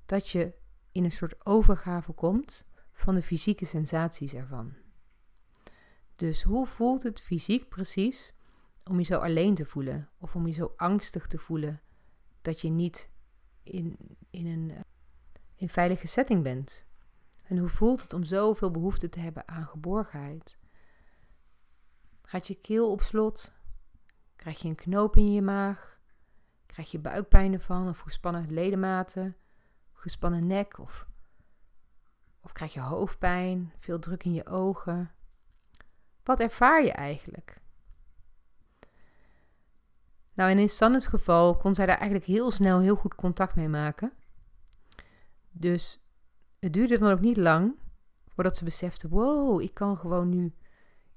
dat 0.06 0.28
je 0.28 0.54
in 0.92 1.04
een 1.04 1.12
soort 1.12 1.46
overgave 1.46 2.12
komt 2.12 2.66
van 2.92 3.14
de 3.14 3.22
fysieke 3.22 3.64
sensaties 3.64 4.34
ervan. 4.34 4.74
Dus 6.16 6.42
hoe 6.42 6.66
voelt 6.66 7.02
het 7.02 7.20
fysiek 7.20 7.68
precies 7.68 8.32
om 8.84 8.98
je 8.98 9.04
zo 9.04 9.18
alleen 9.18 9.54
te 9.54 9.64
voelen? 9.64 10.08
Of 10.18 10.34
om 10.34 10.46
je 10.46 10.52
zo 10.52 10.72
angstig 10.76 11.26
te 11.26 11.38
voelen 11.38 11.82
dat 12.48 12.60
je 12.60 12.68
niet 12.68 13.10
in, 13.62 13.96
in 14.30 14.46
een 14.46 14.70
eh, 14.70 14.80
in 15.54 15.68
veilige 15.68 16.06
setting 16.06 16.42
bent? 16.42 16.86
En 17.44 17.58
hoe 17.58 17.68
voelt 17.68 18.02
het 18.02 18.12
om 18.12 18.24
zoveel 18.24 18.70
behoefte 18.70 19.08
te 19.08 19.20
hebben 19.20 19.48
aan 19.48 19.66
geborgenheid? 19.66 20.58
Gaat 22.22 22.46
je 22.46 22.54
keel 22.54 22.90
op 22.90 23.02
slot? 23.02 23.52
Krijg 24.36 24.58
je 24.58 24.68
een 24.68 24.74
knoop 24.74 25.16
in 25.16 25.32
je 25.32 25.42
maag? 25.42 25.98
Krijg 26.66 26.90
je 26.90 26.98
buikpijn 26.98 27.52
ervan 27.52 27.88
of 27.88 27.98
gespannen 27.98 28.52
ledematen? 28.52 29.36
Gespannen 29.92 30.46
nek 30.46 30.78
of, 30.78 31.06
of 32.40 32.52
krijg 32.52 32.72
je 32.72 32.80
hoofdpijn? 32.80 33.72
Veel 33.78 33.98
druk 33.98 34.24
in 34.24 34.34
je 34.34 34.46
ogen? 34.46 35.10
Wat 36.22 36.40
ervaar 36.40 36.84
je 36.84 36.92
eigenlijk? 36.92 37.60
Nou, 40.38 40.58
in 40.58 40.68
Sanne's 40.68 41.06
geval 41.06 41.56
kon 41.56 41.74
zij 41.74 41.86
daar 41.86 41.96
eigenlijk 41.96 42.30
heel 42.30 42.50
snel 42.50 42.80
heel 42.80 42.96
goed 42.96 43.14
contact 43.14 43.54
mee 43.54 43.68
maken. 43.68 44.12
Dus 45.50 46.00
het 46.58 46.72
duurde 46.72 46.98
dan 46.98 47.10
ook 47.10 47.20
niet 47.20 47.36
lang 47.36 47.74
voordat 48.26 48.56
ze 48.56 48.64
besefte: 48.64 49.08
wow, 49.08 49.60
ik 49.62 49.74
kan 49.74 49.96
gewoon 49.96 50.28
nu 50.28 50.54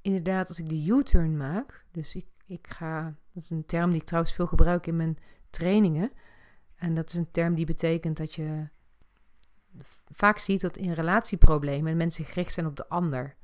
inderdaad, 0.02 0.48
als 0.48 0.60
ik 0.60 0.70
de 0.70 0.86
U-turn 0.86 1.38
maak. 1.38 1.86
Dus 1.92 2.16
ik, 2.16 2.26
ik 2.46 2.68
ga, 2.68 3.04
dat 3.34 3.44
is 3.44 3.50
een 3.50 3.66
term 3.66 3.92
die 3.92 4.00
ik 4.00 4.06
trouwens 4.06 4.34
veel 4.34 4.48
gebruik 4.48 4.88
in 4.88 4.96
mijn 4.96 5.18
trainingen. 5.50 6.12
En 6.76 6.94
dat 6.94 7.10
is 7.10 7.16
een 7.16 7.32
term 7.32 7.56
die 7.56 7.66
betekent 7.66 8.18
dat 8.18 8.34
je 8.34 8.68
vaak 10.12 10.38
ziet 10.38 10.62
dat 10.62 10.78
in 10.78 10.92
relatieproblemen 10.92 11.98
mensen 11.98 12.26
gericht 12.26 12.54
zijn 12.54 12.66
op 12.66 12.76
de 12.76 12.90
ander. 12.90 13.36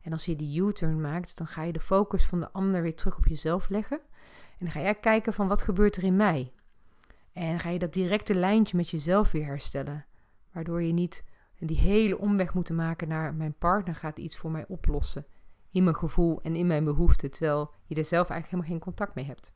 En 0.00 0.12
als 0.12 0.24
je 0.24 0.36
die 0.36 0.62
U-turn 0.62 1.00
maakt, 1.00 1.36
dan 1.36 1.46
ga 1.46 1.62
je 1.62 1.72
de 1.72 1.80
focus 1.80 2.24
van 2.24 2.40
de 2.40 2.50
ander 2.50 2.82
weer 2.82 2.94
terug 2.94 3.16
op 3.16 3.26
jezelf 3.26 3.68
leggen. 3.68 4.00
En 4.58 4.66
dan 4.66 4.70
ga 4.70 4.80
jij 4.80 4.94
kijken 4.94 5.32
van 5.32 5.48
wat 5.48 5.62
gebeurt 5.62 5.96
er 5.96 6.04
in 6.04 6.16
mij. 6.16 6.52
En 7.32 7.60
ga 7.60 7.68
je 7.68 7.78
dat 7.78 7.92
directe 7.92 8.34
lijntje 8.34 8.76
met 8.76 8.90
jezelf 8.90 9.30
weer 9.30 9.44
herstellen. 9.44 10.06
Waardoor 10.52 10.82
je 10.82 10.92
niet 10.92 11.24
die 11.58 11.78
hele 11.78 12.18
omweg 12.18 12.54
moet 12.54 12.70
maken 12.70 13.08
naar 13.08 13.34
mijn 13.34 13.54
partner 13.58 13.94
gaat 13.94 14.18
iets 14.18 14.38
voor 14.38 14.50
mij 14.50 14.64
oplossen. 14.68 15.26
In 15.70 15.84
mijn 15.84 15.96
gevoel 15.96 16.42
en 16.42 16.56
in 16.56 16.66
mijn 16.66 16.84
behoeften. 16.84 17.30
Terwijl 17.30 17.72
je 17.86 17.94
er 17.94 18.04
zelf 18.04 18.30
eigenlijk 18.30 18.50
helemaal 18.50 18.70
geen 18.70 18.80
contact 18.80 19.14
mee 19.14 19.24
hebt. 19.24 19.52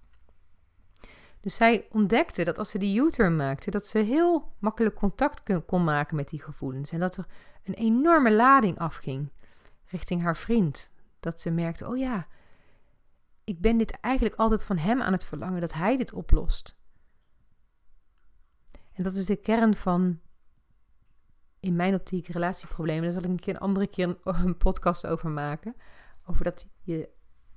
Dus 1.40 1.55
zij 1.55 1.87
ontdekte 1.90 2.45
dat 2.45 2.59
als 2.59 2.71
ze 2.71 2.78
die 2.78 3.00
U-turn 3.00 3.37
maakte, 3.37 3.71
dat 3.71 3.87
ze 3.87 3.99
heel 3.99 4.52
makkelijk 4.59 4.95
contact 4.95 5.64
kon 5.67 5.85
maken 5.85 6.17
met 6.17 6.28
die 6.28 6.43
gevoelens. 6.43 6.93
En 6.93 7.00
dat 7.00 7.17
er 7.17 7.26
een 7.64 7.75
enorme 7.75 8.33
lading 8.33 8.78
afging 8.78 9.31
richting 9.87 10.23
haar 10.23 10.37
vriend. 10.37 10.93
Dat 11.21 11.40
ze 11.40 11.50
merkte, 11.50 11.87
oh 11.87 11.97
ja, 11.97 12.26
ik 13.49 13.61
ben 13.61 13.78
dit 13.78 13.90
eigenlijk 13.90 14.35
altijd 14.35 14.64
van 14.64 14.76
hem 14.78 15.02
aan 15.02 15.12
het 15.12 15.25
verlangen, 15.25 15.61
dat 15.61 15.73
hij 15.73 15.97
dit 15.97 16.12
oplost. 16.12 16.76
En 18.93 19.02
dat 19.02 19.14
is 19.14 19.26
de 19.26 19.37
kern 19.37 19.75
van, 19.75 20.21
in 21.61 21.76
mijn 21.76 21.95
optiek, 21.95 22.26
relatieproblemen. 22.26 23.02
Daar 23.02 23.12
zal 23.12 23.23
ik 23.23 23.28
een 23.28 23.38
keer 23.38 23.55
een 23.55 23.61
andere 23.61 23.87
keer 23.87 24.19
een, 24.25 24.57
podcast 24.57 25.07
over 25.07 25.31
maken. 25.31 25.76
Over 26.25 26.45
dat 26.45 26.67
je 26.81 27.09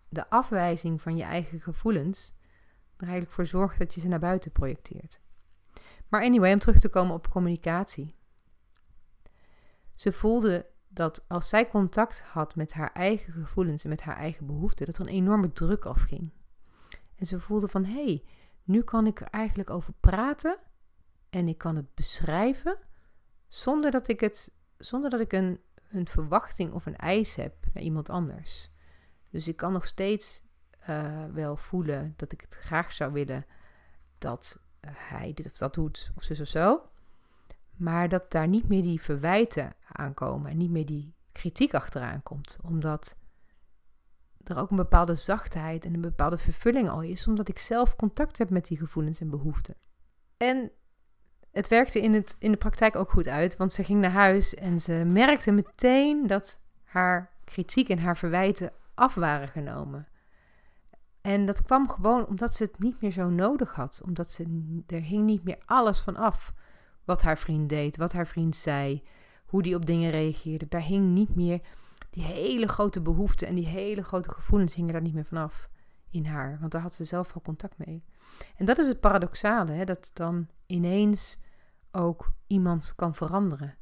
de 0.10 0.30
afwijzing 0.30 1.02
van 1.02 1.18
je 1.18 1.24
eigen 1.24 1.60
gevoelens 1.60 2.36
er 2.98 3.08
eigenlijk 3.08 3.32
voor 3.32 3.46
zorgt 3.46 3.80
dat 3.80 3.94
je 3.94 4.02
ze 4.02 4.08
naar 4.08 4.20
buiten 4.20 4.52
projecteert. 4.52 5.20
Maar 6.08 6.24
anyway, 6.24 6.54
om 6.54 6.60
terug 6.60 6.80
te 6.80 6.90
komen 6.90 7.16
op 7.16 7.30
communicatie. 7.30 8.16
Ze 9.94 10.12
voelde 10.12 10.71
dat 10.94 11.26
als 11.28 11.50
zij 11.50 11.68
contact 11.68 12.22
had 12.22 12.56
met 12.56 12.74
haar 12.74 12.92
eigen 12.94 13.34
gevoelens 13.34 13.84
en 13.84 13.90
met 13.90 14.02
haar 14.02 14.18
eigen 14.18 14.46
behoeften, 14.46 14.86
dat 14.86 14.98
er 14.98 15.02
een 15.02 15.14
enorme 15.14 15.52
druk 15.52 15.86
afging. 15.86 16.30
En 17.16 17.26
ze 17.26 17.40
voelde 17.40 17.68
van 17.68 17.86
hé, 17.86 18.04
hey, 18.04 18.24
nu 18.64 18.82
kan 18.82 19.08
ik 19.08 19.20
er 19.20 19.28
eigenlijk 19.28 19.70
over 19.70 19.94
praten 20.00 20.58
en 21.30 21.48
ik 21.48 21.58
kan 21.58 21.76
het 21.76 21.96
beschrijven 21.96 22.78
zonder 23.48 23.92
dat 23.92 24.08
ik 24.08 24.20
het, 24.20 24.52
zonder 24.78 25.10
dat 25.10 25.20
ik 25.20 25.34
een, 25.34 25.60
een 25.90 26.08
verwachting 26.08 26.74
of 26.74 26.86
een 26.86 26.98
eis 26.98 27.36
heb 27.36 27.56
naar 27.74 27.84
iemand 27.84 28.10
anders. 28.10 28.72
Dus 29.30 29.48
ik 29.48 29.56
kan 29.56 29.74
nog 29.74 29.86
steeds 29.86 30.44
uh, 30.90 31.26
wel 31.26 31.56
voelen 31.56 32.14
dat 32.18 32.32
ik 32.32 32.42
het 32.42 32.56
graag 32.56 32.92
zou 32.92 33.12
willen 33.12 33.46
dat 34.18 34.60
hij 34.88 35.34
dit 35.34 35.46
of 35.46 35.58
dat 35.58 35.74
doet, 35.74 36.12
of 36.16 36.24
zo 36.24 36.42
of 36.42 36.48
zo. 36.48 36.91
Maar 37.82 38.10
dat 38.10 38.32
daar 38.32 38.48
niet 38.48 38.68
meer 38.68 38.82
die 38.82 39.02
verwijten 39.02 39.76
aankomen 39.92 40.52
en 40.52 40.58
niet 40.58 40.70
meer 40.70 40.86
die 40.86 41.16
kritiek 41.32 41.74
achteraan 41.74 42.24
komt. 42.24 42.58
Omdat 42.64 43.18
er 44.44 44.58
ook 44.58 44.70
een 44.70 44.76
bepaalde 44.76 45.16
zachtheid 45.16 45.86
en 45.86 45.94
een 45.94 46.02
bepaalde 46.02 46.38
vervulling 46.38 46.90
al 46.90 47.02
is, 47.02 47.28
omdat 47.28 47.48
ik 47.48 47.60
zelf 47.60 47.96
contact 47.96 48.38
heb 48.38 48.50
met 48.50 48.66
die 48.66 48.78
gevoelens 48.78 49.22
en 49.22 49.30
behoeften. 49.30 49.76
En 50.38 50.72
het 51.52 51.68
werkte 51.68 52.02
in, 52.02 52.14
het, 52.14 52.36
in 52.40 52.52
de 52.52 52.58
praktijk 52.58 52.96
ook 52.96 53.10
goed 53.10 53.28
uit, 53.28 53.58
want 53.58 53.72
ze 53.72 53.84
ging 53.84 54.02
naar 54.02 54.12
huis 54.12 54.56
en 54.56 54.80
ze 54.80 54.94
merkte 54.94 55.52
meteen 55.52 56.28
dat 56.28 56.62
haar 56.84 57.32
kritiek 57.44 57.90
en 57.90 58.00
haar 58.00 58.18
verwijten 58.18 58.72
af 58.94 59.16
waren 59.16 59.48
genomen. 59.48 60.08
En 61.22 61.46
dat 61.46 61.62
kwam 61.62 61.90
gewoon 61.90 62.26
omdat 62.26 62.54
ze 62.54 62.64
het 62.64 62.80
niet 62.80 63.02
meer 63.02 63.12
zo 63.12 63.30
nodig 63.30 63.76
had, 63.76 64.02
omdat 64.06 64.32
ze, 64.32 64.44
er 64.88 65.02
hing 65.02 65.26
niet 65.26 65.44
meer 65.44 65.62
alles 65.66 66.00
van 66.00 66.16
af 66.16 66.54
wat 67.06 67.22
haar 67.22 67.38
vriend 67.38 67.70
deed, 67.70 67.98
wat 67.98 68.14
haar 68.14 68.28
vriend 68.28 68.56
zei, 68.56 69.04
hoe 69.46 69.62
die 69.62 69.76
op 69.76 69.86
dingen 69.86 70.12
reageerde. 70.12 70.68
Daar 70.68 70.84
hing 70.84 71.14
niet 71.14 71.36
meer 71.36 71.62
die 72.10 72.24
hele 72.24 72.68
grote 72.68 73.02
behoeften 73.02 73.48
en 73.48 73.56
die 73.56 73.68
hele 73.68 74.04
grote 74.04 74.32
gevoelens 74.32 74.74
hingen 74.74 74.94
daar 74.94 75.02
niet 75.02 75.14
meer 75.14 75.26
vanaf 75.26 75.70
in 76.10 76.26
haar, 76.26 76.58
want 76.60 76.72
daar 76.72 76.82
had 76.82 76.94
ze 76.94 77.06
zelf 77.06 77.34
al 77.34 77.42
contact 77.42 77.78
mee. 77.78 78.04
En 78.56 78.66
dat 78.66 78.78
is 78.78 78.88
het 78.88 79.00
paradoxale, 79.00 79.72
hè, 79.72 79.84
dat 79.86 80.12
dan 80.14 80.48
ineens 80.66 81.40
ook 81.92 82.32
iemand 82.48 82.94
kan 82.96 83.16
veranderen. 83.16 83.76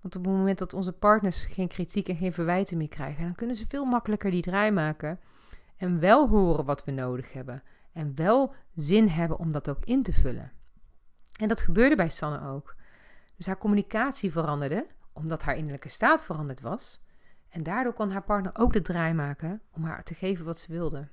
Want 0.00 0.16
op 0.16 0.24
het 0.24 0.34
moment 0.34 0.58
dat 0.58 0.74
onze 0.74 0.92
partners 0.92 1.44
geen 1.44 1.68
kritiek 1.68 2.08
en 2.08 2.16
geen 2.16 2.32
verwijten 2.32 2.76
meer 2.76 2.88
krijgen, 2.88 3.24
dan 3.24 3.34
kunnen 3.34 3.56
ze 3.56 3.64
veel 3.68 3.84
makkelijker 3.84 4.30
die 4.30 4.42
draai 4.42 4.70
maken 4.70 5.20
en 5.76 6.00
wel 6.00 6.28
horen 6.28 6.64
wat 6.64 6.84
we 6.84 6.90
nodig 6.90 7.32
hebben. 7.32 7.62
En 7.92 8.14
wel 8.14 8.54
zin 8.74 9.08
hebben 9.08 9.38
om 9.38 9.52
dat 9.52 9.68
ook 9.68 9.84
in 9.84 10.02
te 10.02 10.12
vullen. 10.12 10.52
En 11.40 11.48
dat 11.48 11.60
gebeurde 11.60 11.96
bij 11.96 12.08
Sanne 12.08 12.48
ook. 12.48 12.76
Dus 13.36 13.46
haar 13.46 13.58
communicatie 13.58 14.32
veranderde, 14.32 14.86
omdat 15.12 15.42
haar 15.42 15.56
innerlijke 15.56 15.88
staat 15.88 16.24
veranderd 16.24 16.60
was. 16.60 17.02
En 17.48 17.62
daardoor 17.62 17.92
kon 17.92 18.10
haar 18.10 18.24
partner 18.24 18.52
ook 18.54 18.72
de 18.72 18.82
draai 18.82 19.14
maken 19.14 19.62
om 19.70 19.84
haar 19.84 20.04
te 20.04 20.14
geven 20.14 20.44
wat 20.44 20.58
ze 20.58 20.72
wilde. 20.72 21.08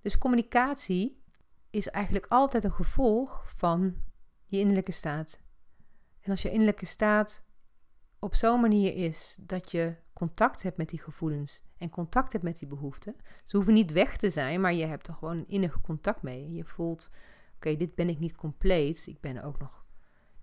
Dus 0.00 0.18
communicatie 0.18 1.22
is 1.70 1.88
eigenlijk 1.88 2.26
altijd 2.28 2.64
een 2.64 2.72
gevolg 2.72 3.42
van 3.56 3.96
je 4.46 4.58
innerlijke 4.58 4.92
staat. 4.92 5.40
En 6.20 6.30
als 6.30 6.42
je 6.42 6.50
innerlijke 6.50 6.86
staat 6.86 7.44
op 8.18 8.34
zo'n 8.34 8.60
manier 8.60 8.94
is 8.94 9.36
dat 9.40 9.70
je 9.70 9.96
contact 10.12 10.62
hebt 10.62 10.76
met 10.76 10.88
die 10.88 10.98
gevoelens 10.98 11.62
en 11.76 11.90
contact 11.90 12.32
hebt 12.32 12.44
met 12.44 12.58
die 12.58 12.68
behoeften. 12.68 13.16
Ze 13.44 13.56
hoeven 13.56 13.74
niet 13.74 13.92
weg 13.92 14.16
te 14.16 14.30
zijn, 14.30 14.60
maar 14.60 14.74
je 14.74 14.86
hebt 14.86 15.08
er 15.08 15.14
gewoon 15.14 15.44
innig 15.46 15.80
contact 15.80 16.22
mee. 16.22 16.52
Je 16.52 16.64
voelt 16.64 17.10
oké, 17.58 17.76
dit 17.76 17.94
ben 17.94 18.08
ik 18.08 18.18
niet 18.18 18.36
compleet. 18.36 19.06
Ik 19.06 19.20
ben 19.20 19.42
ook 19.42 19.58
nog 19.58 19.84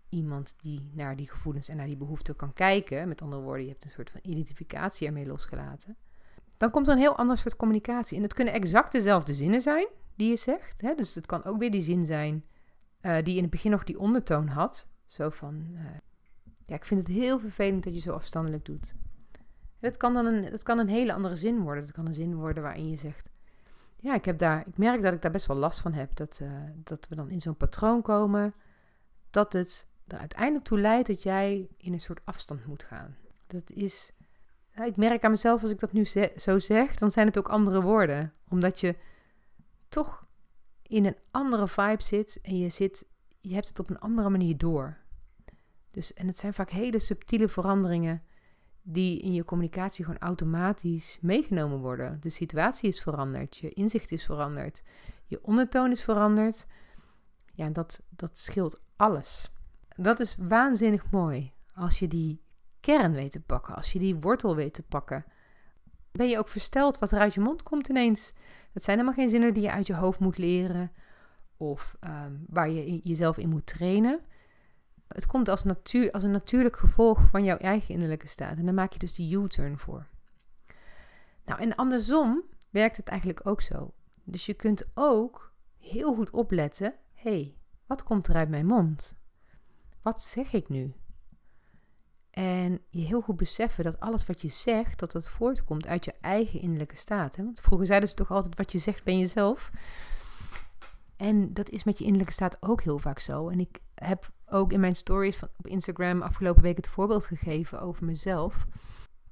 iemand 0.10 0.56
die 0.62 0.90
naar 0.94 1.16
die 1.16 1.30
gevoelens 1.30 1.70
en 1.70 1.78
naar 1.78 1.86
die 1.86 1.98
behoeften 1.98 2.36
kan 2.36 2.54
kijken. 2.54 3.08
Met 3.08 3.22
andere 3.22 3.42
woorden, 3.42 3.64
je 3.64 3.72
hebt 3.72 3.84
een 3.84 3.90
soort 3.90 4.10
van 4.10 4.20
identificatie 4.24 5.08
ermee 5.08 5.26
losgelaten. 5.26 5.98
dan 6.58 6.72
komt 6.72 6.88
er 6.88 6.94
een 6.94 7.00
heel 7.00 7.18
ander 7.18 7.38
soort 7.38 7.56
communicatie. 7.56 8.18
En 8.18 8.24
het 8.24 8.34
kunnen 8.34 8.54
exact 8.54 8.92
dezelfde 8.92 9.34
zinnen 9.34 9.62
zijn 9.62 9.88
die 10.16 10.30
je 10.30 10.36
zegt. 10.36 10.82
Hè? 10.82 10.96
Dus 10.96 11.16
het 11.16 11.26
kan 11.26 11.44
ook 11.44 11.58
weer 11.58 11.72
die 11.72 11.82
zin 11.82 12.06
zijn 12.06 12.46
uh, 13.02 13.18
die 13.24 13.36
in 13.36 13.42
het 13.42 13.52
begin 13.52 13.72
nog 13.72 13.84
die 13.84 14.00
ondertoon 14.00 14.48
had. 14.48 14.88
Zo 15.06 15.30
van, 15.30 15.68
uh, 15.74 15.82
ja, 16.66 16.76
ik 16.76 16.86
vind 16.86 17.08
het 17.08 17.18
heel 17.18 17.40
vervelend 17.40 17.84
dat 17.84 17.94
je 17.94 18.00
zo 18.00 18.12
afstandelijk 18.12 18.66
doet. 18.66 18.96
Dat 19.80 19.98
kan 19.98 20.14
dan 20.14 20.26
een, 20.26 20.52
dat 20.52 20.64
kan 20.64 20.80
een 20.80 20.88
hele 20.88 21.14
andere 21.14 21.36
zin 21.36 21.60
worden. 21.60 21.84
Dat 21.84 21.92
kan 21.92 22.08
een 22.08 22.14
zin 22.14 22.36
worden 22.36 22.64
waarin 22.64 22.90
je 22.90 22.98
zegt, 22.98 23.30
ja, 24.06 24.14
ik, 24.14 24.26
heb 24.26 24.38
daar, 24.38 24.68
ik 24.68 24.78
merk 24.78 25.02
dat 25.02 25.14
ik 25.14 25.22
daar 25.22 25.32
best 25.32 25.46
wel 25.46 25.58
last 25.58 25.80
van 25.80 25.94
heb. 25.94 26.16
Dat, 26.16 26.40
uh, 26.42 26.50
dat 26.74 27.08
we 27.08 27.16
dan 27.16 27.30
in 27.30 27.42
zo'n 27.42 27.58
patroon 27.58 28.02
komen. 28.02 28.54
Dat 29.30 29.54
het 29.54 29.88
er 30.08 30.18
uiteindelijk 30.18 30.66
toe 30.66 30.80
leidt 30.80 31.08
dat 31.08 31.24
jij 31.24 31.68
in 31.78 31.94
een 31.94 32.00
soort 32.00 32.22
afstand 32.26 32.66
moet 32.66 32.84
gaan. 32.84 33.16
Dat 33.48 33.72
is, 33.72 34.12
ik 34.86 34.98
merk 34.98 35.24
aan 35.24 35.32
mezelf 35.32 35.62
als 35.62 35.72
ik 35.72 35.80
dat 35.80 35.92
nu 35.92 36.06
zo 36.38 36.60
zeg, 36.60 36.96
dan 36.96 37.12
zijn 37.12 37.28
het 37.28 37.38
ook 37.38 37.50
andere 37.50 37.82
woorden. 37.82 38.34
Omdat 38.50 38.80
je 38.80 38.96
toch 39.90 40.26
in 40.82 41.06
een 41.06 41.18
andere 41.32 41.68
vibe 41.68 42.04
zit 42.04 42.40
en 42.42 42.58
je, 42.58 42.70
zit, 42.70 43.08
je 43.42 43.54
hebt 43.54 43.68
het 43.68 43.80
op 43.80 43.90
een 43.90 44.00
andere 44.00 44.30
manier 44.30 44.58
door. 44.58 44.98
Dus, 45.92 46.14
en 46.14 46.28
het 46.28 46.38
zijn 46.38 46.54
vaak 46.54 46.70
hele 46.70 47.00
subtiele 47.00 47.48
veranderingen 47.48 48.24
die 48.88 49.20
in 49.20 49.34
je 49.34 49.44
communicatie 49.44 50.06
gewoon 50.06 50.20
automatisch 50.20 51.18
meegenomen 51.22 51.80
worden. 51.80 52.18
De 52.22 52.30
situatie 52.30 52.90
is 52.90 53.02
veranderd, 53.02 53.58
je 53.58 53.70
inzicht 53.70 54.12
is 54.12 54.26
veranderd, 54.26 54.84
je 55.26 55.44
ondertoon 55.44 55.92
is 55.92 56.04
veranderd. 56.04 56.68
Ja, 57.54 57.70
dat, 57.70 58.02
dat 58.10 58.38
scheelt 58.38 58.82
alles. 58.96 59.52
Dat 59.96 60.20
is 60.20 60.38
waanzinnig 60.40 61.12
mooi 61.12 61.54
als 61.74 62.00
je 62.00 62.08
die 62.08 62.42
kern 62.80 63.14
weet 63.14 63.32
te 63.32 63.42
pakken, 63.42 63.76
als 63.76 63.92
je 63.92 64.00
die 64.00 64.16
wortel 64.16 64.56
weet 64.56 64.74
te 64.74 64.84
pakken. 64.84 65.26
Ben 66.12 66.30
je 66.30 66.38
ook 66.38 66.50
versteld 66.50 67.00
wat 67.00 67.12
er 67.12 67.20
uit 67.20 67.34
je 67.34 67.40
mond 67.40 67.64
komt 67.64 67.88
ineens? 67.88 68.34
Het 68.74 68.84
zijn 68.84 68.98
helemaal 68.98 69.20
geen 69.20 69.30
zinnen 69.30 69.54
die 69.54 69.64
je 69.64 69.72
uit 69.72 69.88
je 69.88 69.96
hoofd 69.96 70.20
moet 70.20 70.38
leren 70.38 70.92
of 71.58 71.96
um, 72.00 72.46
waar 72.48 72.70
je 72.70 73.00
jezelf 73.04 73.38
in 73.38 73.50
moet 73.50 73.66
trainen. 73.66 74.20
Het 75.08 75.26
komt 75.26 75.50
als, 75.50 75.64
natuur, 75.64 76.12
als 76.12 76.24
een 76.24 76.32
natuurlijk 76.32 76.78
gevolg 76.78 77.22
van 77.30 77.44
jouw 77.44 77.58
eigen 77.58 77.94
innerlijke 77.94 78.28
staat. 78.28 78.58
En 78.58 78.66
dan 78.66 78.76
maak 78.76 78.94
je 78.94 79.00
dus 79.00 79.16
die 79.16 79.38
U-turn 79.38 79.78
voor. 79.78 80.08
Nou, 81.46 81.62
en 81.62 81.76
andersom 81.76 82.44
werkt 82.70 82.98
het 82.98 83.08
eigenlijk 83.08 83.48
ook 83.48 83.62
zo. 83.62 83.94
Dus 84.24 84.46
je 84.46 84.54
kunt 84.54 84.86
ook 84.94 85.54
heel 85.78 86.16
goed 86.16 86.30
opletten: 86.30 86.94
hé, 87.14 87.32
hey, 87.32 87.56
wat 87.86 88.04
komt 88.04 88.28
er 88.28 88.36
uit 88.36 88.50
mijn 88.50 88.66
mond? 88.66 89.16
Wat 90.02 90.22
zeg 90.22 90.54
ik 90.54 90.70
nu? 90.70 90.94
En 92.32 92.82
je 92.90 93.02
heel 93.02 93.22
goed 93.22 93.36
beseffen 93.36 93.84
dat 93.84 94.00
alles 94.00 94.26
wat 94.26 94.42
je 94.42 94.48
zegt, 94.48 95.00
dat 95.00 95.12
dat 95.12 95.30
voortkomt 95.30 95.88
uit 95.88 96.06
je 96.06 96.14
eigen 96.22 96.62
innerlijke 96.62 96.96
staat. 96.96 97.36
Hè? 97.36 97.44
Want 97.44 97.62
vroeger 97.62 97.88
zeiden 97.88 98.10
ze 98.10 98.16
toch 98.16 98.32
altijd, 98.32 98.58
wat 98.58 98.72
je 98.72 98.80
zegt 98.80 99.04
ben 99.04 99.20
jezelf. 99.20 99.72
En 101.16 101.54
dat 101.54 101.70
is 101.70 101.84
met 101.84 101.98
je 101.98 102.04
innerlijke 102.04 102.34
staat 102.34 102.58
ook 102.60 102.82
heel 102.82 103.00
vaak 103.00 103.20
zo. 103.20 103.50
En 103.50 103.60
ik 103.60 103.80
heb 103.94 104.32
ook 104.50 104.72
in 104.72 104.80
mijn 104.80 104.96
stories 104.96 105.38
van, 105.38 105.50
op 105.58 105.68
Instagram 105.68 106.22
afgelopen 106.22 106.64
week 106.64 106.78
het 106.78 106.88
voorbeeld 106.88 107.26
gegeven 107.26 107.82
over 107.82 108.06
mezelf. 108.06 108.66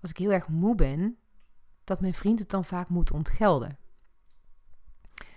Als 0.02 0.10
ik 0.10 0.18
heel 0.18 0.32
erg 0.32 0.48
moe 0.48 0.76
ben, 0.76 1.18
dat 1.84 2.02
mijn 2.02 2.14
vriend 2.14 2.40
het 2.40 2.50
dan 2.50 2.66
vaak 2.66 2.90
moet 2.90 3.12
ontgelden. 3.12 3.78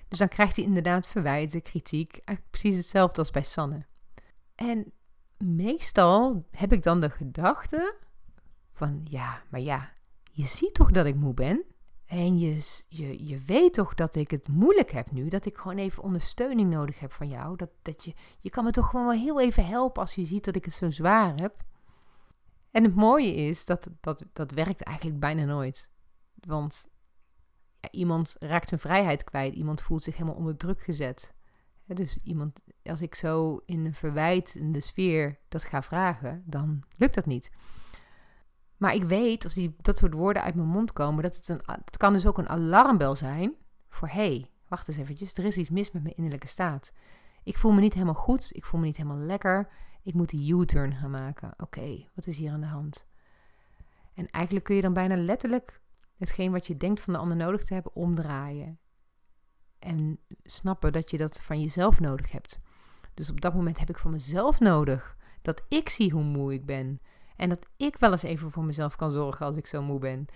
Dus 0.08 0.18
dan 0.18 0.28
krijgt 0.28 0.56
hij 0.56 0.64
inderdaad 0.64 1.06
verwijten, 1.06 1.62
kritiek. 1.62 2.10
Eigenlijk 2.12 2.50
precies 2.50 2.76
hetzelfde 2.76 3.18
als 3.18 3.30
bij 3.30 3.42
Sanne. 3.42 3.86
En 4.54 4.92
meestal 5.36 6.46
heb 6.50 6.72
ik 6.72 6.82
dan 6.82 7.00
de 7.00 7.10
gedachte 7.10 7.94
van 8.72 9.00
ja, 9.04 9.42
maar 9.50 9.60
ja, 9.60 9.92
je 10.32 10.46
ziet 10.46 10.74
toch 10.74 10.90
dat 10.90 11.06
ik 11.06 11.14
moe 11.14 11.34
ben? 11.34 11.64
En 12.06 12.38
je, 12.38 12.84
je, 12.88 13.26
je 13.26 13.40
weet 13.40 13.72
toch 13.72 13.94
dat 13.94 14.14
ik 14.14 14.30
het 14.30 14.48
moeilijk 14.48 14.90
heb 14.90 15.10
nu, 15.10 15.28
dat 15.28 15.44
ik 15.46 15.56
gewoon 15.56 15.78
even 15.78 16.02
ondersteuning 16.02 16.70
nodig 16.70 16.98
heb 16.98 17.12
van 17.12 17.28
jou. 17.28 17.56
Dat, 17.56 17.70
dat 17.82 18.04
je, 18.04 18.14
je 18.40 18.50
kan 18.50 18.64
me 18.64 18.70
toch 18.70 18.90
gewoon 18.90 19.06
wel 19.06 19.14
heel 19.14 19.40
even 19.40 19.66
helpen 19.66 20.02
als 20.02 20.14
je 20.14 20.24
ziet 20.24 20.44
dat 20.44 20.56
ik 20.56 20.64
het 20.64 20.74
zo 20.74 20.90
zwaar 20.90 21.36
heb. 21.36 21.64
En 22.70 22.84
het 22.84 22.94
mooie 22.94 23.34
is 23.34 23.64
dat 23.64 23.88
dat, 24.00 24.24
dat 24.32 24.50
werkt 24.50 24.82
eigenlijk 24.82 25.20
bijna 25.20 25.44
nooit. 25.44 25.90
Want 26.34 26.88
ja, 27.80 27.90
iemand 27.90 28.36
raakt 28.38 28.68
zijn 28.68 28.80
vrijheid 28.80 29.24
kwijt, 29.24 29.54
iemand 29.54 29.82
voelt 29.82 30.02
zich 30.02 30.16
helemaal 30.16 30.38
onder 30.38 30.56
druk 30.56 30.80
gezet. 30.82 31.34
dus 31.84 32.16
iemand, 32.16 32.60
als 32.82 33.02
ik 33.02 33.14
zo 33.14 33.60
in 33.64 33.84
een 33.84 33.94
verwijtende 33.94 34.80
sfeer 34.80 35.38
dat 35.48 35.64
ga 35.64 35.82
vragen, 35.82 36.42
dan 36.46 36.82
lukt 36.96 37.14
dat 37.14 37.26
niet. 37.26 37.50
Maar 38.76 38.94
ik 38.94 39.04
weet, 39.04 39.44
als 39.44 39.54
die, 39.54 39.74
dat 39.80 39.96
soort 39.96 40.14
woorden 40.14 40.42
uit 40.42 40.54
mijn 40.54 40.68
mond 40.68 40.92
komen, 40.92 41.22
dat 41.22 41.36
het, 41.36 41.48
een, 41.48 41.60
het 41.64 41.96
kan 41.96 42.12
dus 42.12 42.26
ook 42.26 42.38
een 42.38 42.48
alarmbel 42.48 43.14
zijn 43.16 43.54
voor... 43.88 44.08
hé, 44.08 44.14
hey, 44.14 44.50
wacht 44.68 44.88
eens 44.88 44.96
eventjes, 44.96 45.34
er 45.34 45.44
is 45.44 45.56
iets 45.56 45.70
mis 45.70 45.90
met 45.90 46.02
mijn 46.02 46.14
innerlijke 46.14 46.46
staat. 46.46 46.92
Ik 47.42 47.58
voel 47.58 47.72
me 47.72 47.80
niet 47.80 47.94
helemaal 47.94 48.14
goed, 48.14 48.50
ik 48.54 48.64
voel 48.64 48.80
me 48.80 48.86
niet 48.86 48.96
helemaal 48.96 49.18
lekker. 49.18 49.68
Ik 50.02 50.14
moet 50.14 50.28
die 50.28 50.54
U-turn 50.54 50.94
gaan 50.94 51.10
maken. 51.10 51.54
Oké, 51.56 52.08
wat 52.14 52.26
is 52.26 52.36
hier 52.36 52.52
aan 52.52 52.60
de 52.60 52.66
hand? 52.66 53.06
En 54.14 54.30
eigenlijk 54.30 54.64
kun 54.64 54.74
je 54.74 54.82
dan 54.82 54.92
bijna 54.92 55.16
letterlijk 55.16 55.80
hetgeen 56.16 56.52
wat 56.52 56.66
je 56.66 56.76
denkt 56.76 57.00
van 57.00 57.12
de 57.12 57.18
ander 57.18 57.36
nodig 57.36 57.64
te 57.64 57.74
hebben 57.74 57.94
omdraaien. 57.94 58.78
En 59.78 60.18
snappen 60.42 60.92
dat 60.92 61.10
je 61.10 61.16
dat 61.16 61.40
van 61.42 61.60
jezelf 61.60 62.00
nodig 62.00 62.32
hebt. 62.32 62.60
Dus 63.14 63.30
op 63.30 63.40
dat 63.40 63.54
moment 63.54 63.78
heb 63.78 63.88
ik 63.88 63.98
van 63.98 64.10
mezelf 64.10 64.60
nodig 64.60 65.16
dat 65.42 65.62
ik 65.68 65.88
zie 65.88 66.12
hoe 66.12 66.22
moe 66.22 66.52
ik 66.52 66.66
ben. 66.66 67.00
En 67.36 67.48
dat 67.48 67.66
ik 67.76 67.96
wel 67.96 68.10
eens 68.10 68.22
even 68.22 68.50
voor 68.50 68.64
mezelf 68.64 68.96
kan 68.96 69.10
zorgen 69.10 69.46
als 69.46 69.56
ik 69.56 69.66
zo 69.66 69.82
moe 69.82 69.98
ben. 69.98 70.26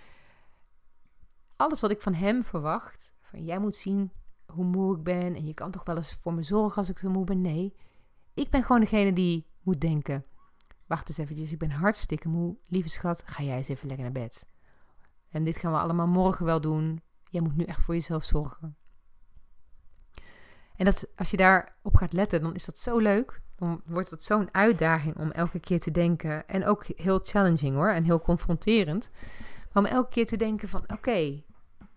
Alles 1.55 1.81
wat 1.81 1.91
ik 1.91 2.01
van 2.01 2.13
hem 2.13 2.43
verwacht, 2.43 3.13
van 3.21 3.43
jij 3.43 3.59
moet 3.59 3.75
zien 3.75 4.11
hoe 4.45 4.65
moe 4.65 4.97
ik 4.97 5.03
ben 5.03 5.35
en 5.35 5.45
je 5.45 5.53
kan 5.53 5.71
toch 5.71 5.85
wel 5.85 5.95
eens 5.95 6.13
voor 6.13 6.33
me 6.33 6.43
zorgen 6.43 6.77
als 6.77 6.89
ik 6.89 6.99
zo 6.99 7.09
moe 7.09 7.25
ben. 7.25 7.41
Nee, 7.41 7.75
ik 8.33 8.49
ben 8.49 8.63
gewoon 8.63 8.81
degene 8.81 9.13
die 9.13 9.47
moet 9.61 9.81
denken. 9.81 10.25
Wacht 10.87 11.07
eens 11.07 11.17
eventjes, 11.17 11.51
ik 11.51 11.59
ben 11.59 11.71
hartstikke 11.71 12.27
moe. 12.27 12.57
Lieve 12.67 12.89
schat, 12.89 13.23
ga 13.25 13.43
jij 13.43 13.57
eens 13.57 13.67
even 13.67 13.87
lekker 13.87 14.03
naar 14.03 14.23
bed. 14.23 14.45
En 15.29 15.43
dit 15.43 15.57
gaan 15.57 15.71
we 15.71 15.77
allemaal 15.77 16.07
morgen 16.07 16.45
wel 16.45 16.61
doen. 16.61 17.01
Jij 17.29 17.41
moet 17.41 17.55
nu 17.55 17.63
echt 17.63 17.81
voor 17.81 17.93
jezelf 17.93 18.23
zorgen. 18.23 18.77
En 20.75 20.85
dat, 20.85 21.07
als 21.15 21.31
je 21.31 21.37
daarop 21.37 21.95
gaat 21.95 22.13
letten, 22.13 22.41
dan 22.41 22.55
is 22.55 22.65
dat 22.65 22.79
zo 22.79 22.97
leuk 22.97 23.41
dan 23.61 23.81
wordt 23.85 24.09
het 24.09 24.23
zo'n 24.23 24.49
uitdaging 24.51 25.17
om 25.17 25.31
elke 25.31 25.59
keer 25.59 25.79
te 25.79 25.91
denken. 25.91 26.47
En 26.47 26.65
ook 26.65 26.85
heel 26.95 27.19
challenging 27.23 27.75
hoor, 27.75 27.89
en 27.89 28.03
heel 28.03 28.21
confronterend. 28.21 29.09
Om 29.73 29.85
elke 29.85 30.09
keer 30.09 30.25
te 30.25 30.37
denken 30.37 30.69
van 30.69 30.83
oké, 30.93 31.43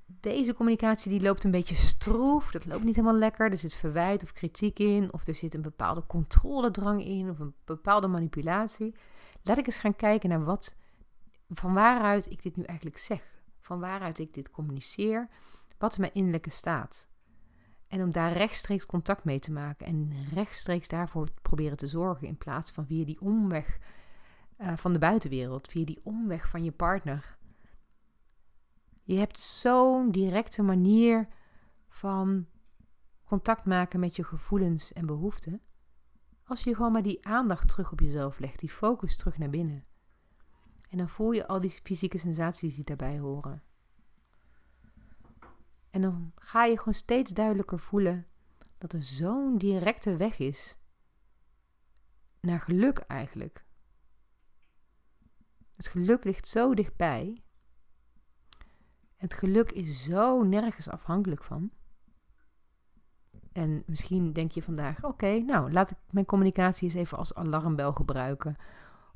deze 0.06 0.54
communicatie 0.54 1.10
die 1.10 1.20
loopt 1.20 1.44
een 1.44 1.50
beetje 1.50 1.74
stroef. 1.74 2.50
Dat 2.50 2.66
loopt 2.66 2.84
niet 2.84 2.94
helemaal 2.96 3.18
lekker. 3.18 3.50
Er 3.50 3.58
zit 3.58 3.74
verwijt 3.74 4.22
of 4.22 4.32
kritiek 4.32 4.78
in. 4.78 5.12
Of 5.12 5.26
er 5.26 5.34
zit 5.34 5.54
een 5.54 5.62
bepaalde 5.62 6.06
controledrang 6.06 7.04
in. 7.04 7.30
Of 7.30 7.38
een 7.38 7.54
bepaalde 7.64 8.06
manipulatie. 8.06 8.94
Laat 9.42 9.58
ik 9.58 9.66
eens 9.66 9.78
gaan 9.78 9.96
kijken 9.96 10.28
naar 10.28 10.44
wat, 10.44 10.76
van 11.48 11.74
waaruit 11.74 12.30
ik 12.30 12.42
dit 12.42 12.56
nu 12.56 12.62
eigenlijk 12.62 12.98
zeg. 12.98 13.22
Van 13.60 13.80
waaruit 13.80 14.18
ik 14.18 14.34
dit 14.34 14.50
communiceer. 14.50 15.28
Wat 15.78 15.90
is 15.90 15.98
mijn 15.98 16.14
innerlijke 16.14 16.50
staat? 16.50 17.08
En 17.94 18.02
om 18.02 18.12
daar 18.12 18.32
rechtstreeks 18.32 18.86
contact 18.86 19.24
mee 19.24 19.38
te 19.38 19.52
maken 19.52 19.86
en 19.86 20.12
rechtstreeks 20.32 20.88
daarvoor 20.88 21.28
proberen 21.42 21.76
te 21.76 21.86
zorgen 21.86 22.26
in 22.26 22.36
plaats 22.36 22.70
van 22.70 22.86
via 22.86 23.04
die 23.04 23.20
omweg 23.20 23.78
uh, 24.58 24.76
van 24.76 24.92
de 24.92 24.98
buitenwereld, 24.98 25.68
via 25.68 25.84
die 25.84 26.00
omweg 26.02 26.48
van 26.48 26.64
je 26.64 26.72
partner. 26.72 27.36
Je 29.02 29.16
hebt 29.16 29.38
zo'n 29.38 30.10
directe 30.10 30.62
manier 30.62 31.28
van 31.88 32.46
contact 33.24 33.64
maken 33.64 34.00
met 34.00 34.16
je 34.16 34.24
gevoelens 34.24 34.92
en 34.92 35.06
behoeften. 35.06 35.60
Als 36.44 36.64
je 36.64 36.74
gewoon 36.74 36.92
maar 36.92 37.02
die 37.02 37.26
aandacht 37.26 37.68
terug 37.68 37.92
op 37.92 38.00
jezelf 38.00 38.38
legt, 38.38 38.58
die 38.58 38.70
focus 38.70 39.16
terug 39.16 39.38
naar 39.38 39.50
binnen. 39.50 39.84
En 40.88 40.98
dan 40.98 41.08
voel 41.08 41.32
je 41.32 41.46
al 41.46 41.60
die 41.60 41.80
fysieke 41.82 42.18
sensaties 42.18 42.74
die 42.74 42.84
daarbij 42.84 43.18
horen. 43.18 43.62
En 45.94 46.00
dan 46.00 46.32
ga 46.34 46.64
je 46.64 46.78
gewoon 46.78 46.94
steeds 46.94 47.32
duidelijker 47.32 47.78
voelen 47.78 48.26
dat 48.78 48.92
er 48.92 49.02
zo'n 49.02 49.58
directe 49.58 50.16
weg 50.16 50.38
is 50.38 50.78
naar 52.40 52.60
geluk 52.60 52.98
eigenlijk. 52.98 53.64
Het 55.74 55.86
geluk 55.86 56.24
ligt 56.24 56.48
zo 56.48 56.74
dichtbij. 56.74 57.42
Het 59.16 59.34
geluk 59.34 59.72
is 59.72 60.04
zo 60.04 60.42
nergens 60.42 60.88
afhankelijk 60.88 61.42
van. 61.42 61.70
En 63.52 63.82
misschien 63.86 64.32
denk 64.32 64.52
je 64.52 64.62
vandaag: 64.62 65.04
oké, 65.04 65.38
nou 65.38 65.72
laat 65.72 65.90
ik 65.90 65.98
mijn 66.10 66.26
communicatie 66.26 66.84
eens 66.84 66.94
even 66.94 67.18
als 67.18 67.34
alarmbel 67.34 67.92
gebruiken. 67.92 68.56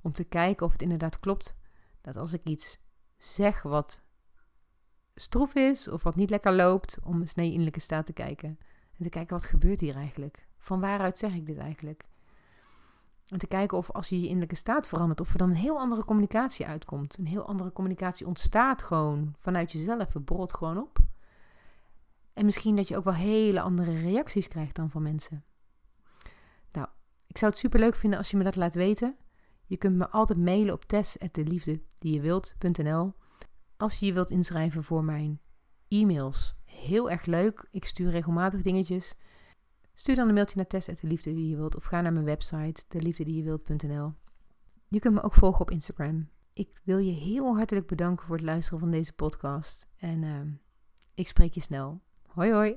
Om 0.01 0.12
te 0.12 0.25
kijken 0.25 0.67
of 0.67 0.73
het 0.73 0.83
inderdaad 0.83 1.21
klopt 1.21 1.57
dat 2.01 2.17
als 2.17 2.33
ik 2.33 2.45
iets 2.45 2.81
zeg 3.17 3.62
wat 3.62 4.07
stroef 5.20 5.54
is 5.54 5.88
of 5.88 6.02
wat 6.02 6.16
niet 6.16 6.31
lekker 6.31 6.52
loopt, 6.52 6.98
om 7.04 7.20
eens 7.20 7.35
naar 7.35 7.44
je 7.44 7.50
innerlijke 7.50 7.81
staat 7.81 8.07
te 8.07 8.12
kijken. 8.12 8.59
En 8.96 9.04
te 9.04 9.09
kijken, 9.09 9.37
wat 9.37 9.44
gebeurt 9.44 9.81
hier 9.81 9.96
eigenlijk? 9.96 10.46
Van 10.59 10.81
waaruit 10.81 11.18
zeg 11.18 11.35
ik 11.35 11.46
dit 11.46 11.59
eigenlijk? 11.59 12.04
En 13.28 13.38
te 13.38 13.46
kijken 13.46 13.78
of 13.78 13.90
als 13.90 14.09
je 14.09 14.16
je 14.16 14.26
innerlijke 14.26 14.54
staat 14.54 14.88
verandert, 14.88 15.20
of 15.20 15.33
er 15.33 15.38
dan 15.38 15.50
een 15.50 15.57
heel 15.57 15.78
andere 15.78 16.04
communicatie 16.04 16.66
uitkomt. 16.66 17.18
Een 17.18 17.26
heel 17.26 17.46
andere 17.46 17.72
communicatie 17.72 18.26
ontstaat 18.26 18.83
gewoon 18.83 19.33
vanuit 19.37 19.72
jezelf. 19.72 20.12
Het 20.12 20.54
gewoon 20.54 20.78
op. 20.78 20.98
En 22.33 22.44
misschien 22.44 22.76
dat 22.76 22.88
je 22.88 22.96
ook 22.96 23.04
wel 23.04 23.14
hele 23.14 23.61
andere 23.61 24.00
reacties 24.00 24.48
krijgt 24.48 24.76
dan 24.76 24.90
van 24.90 25.02
mensen. 25.02 25.44
Nou, 26.72 26.87
ik 27.26 27.38
zou 27.38 27.50
het 27.50 27.61
super 27.61 27.81
leuk 27.81 27.94
vinden 27.94 28.18
als 28.18 28.31
je 28.31 28.37
me 28.37 28.44
dat 28.44 28.57
laat 28.57 28.74
weten. 28.74 29.16
Je 29.66 29.76
kunt 29.76 29.96
me 29.96 30.09
altijd 30.09 30.38
mailen 30.38 30.74
op 30.74 30.85
tess.deliefdediejewilt.nl 30.85 33.12
Als 33.79 33.99
je 33.99 34.07
je 34.07 34.12
wilt 34.12 34.31
inschrijven 34.31 34.85
voor 34.85 35.05
mijn 35.05 35.41
e-mails. 35.88 36.55
Heel 36.64 37.11
erg 37.11 37.25
leuk. 37.25 37.69
Ik 37.71 37.85
stuur 37.85 38.11
regelmatig 38.11 38.62
dingetjes. 38.62 39.14
Stuur 39.95 40.14
dan 40.14 40.29
een 40.29 40.35
mailtje 40.35 40.57
naar 40.57 40.67
tess.deliefde 40.67 41.35
die 41.35 41.49
je 41.49 41.57
wilt. 41.57 41.77
Of 41.77 41.85
ga 41.85 42.01
naar 42.01 42.12
mijn 42.12 42.25
website, 42.25 42.85
deliefdediejewilt.nl 42.88 44.12
Je 44.88 44.99
kunt 44.99 45.14
me 45.14 45.23
ook 45.23 45.35
volgen 45.35 45.61
op 45.61 45.71
Instagram. 45.71 46.29
Ik 46.53 46.81
wil 46.85 46.99
je 46.99 47.12
heel 47.12 47.57
hartelijk 47.57 47.87
bedanken 47.87 48.27
voor 48.27 48.37
het 48.37 48.45
luisteren 48.45 48.79
van 48.79 48.91
deze 48.91 49.12
podcast. 49.12 49.88
En 49.97 50.23
uh, 50.23 50.41
ik 51.14 51.29
spreek 51.29 51.55
je 51.55 51.61
snel. 51.61 52.01
Hoi 52.27 52.53
hoi! 52.53 52.77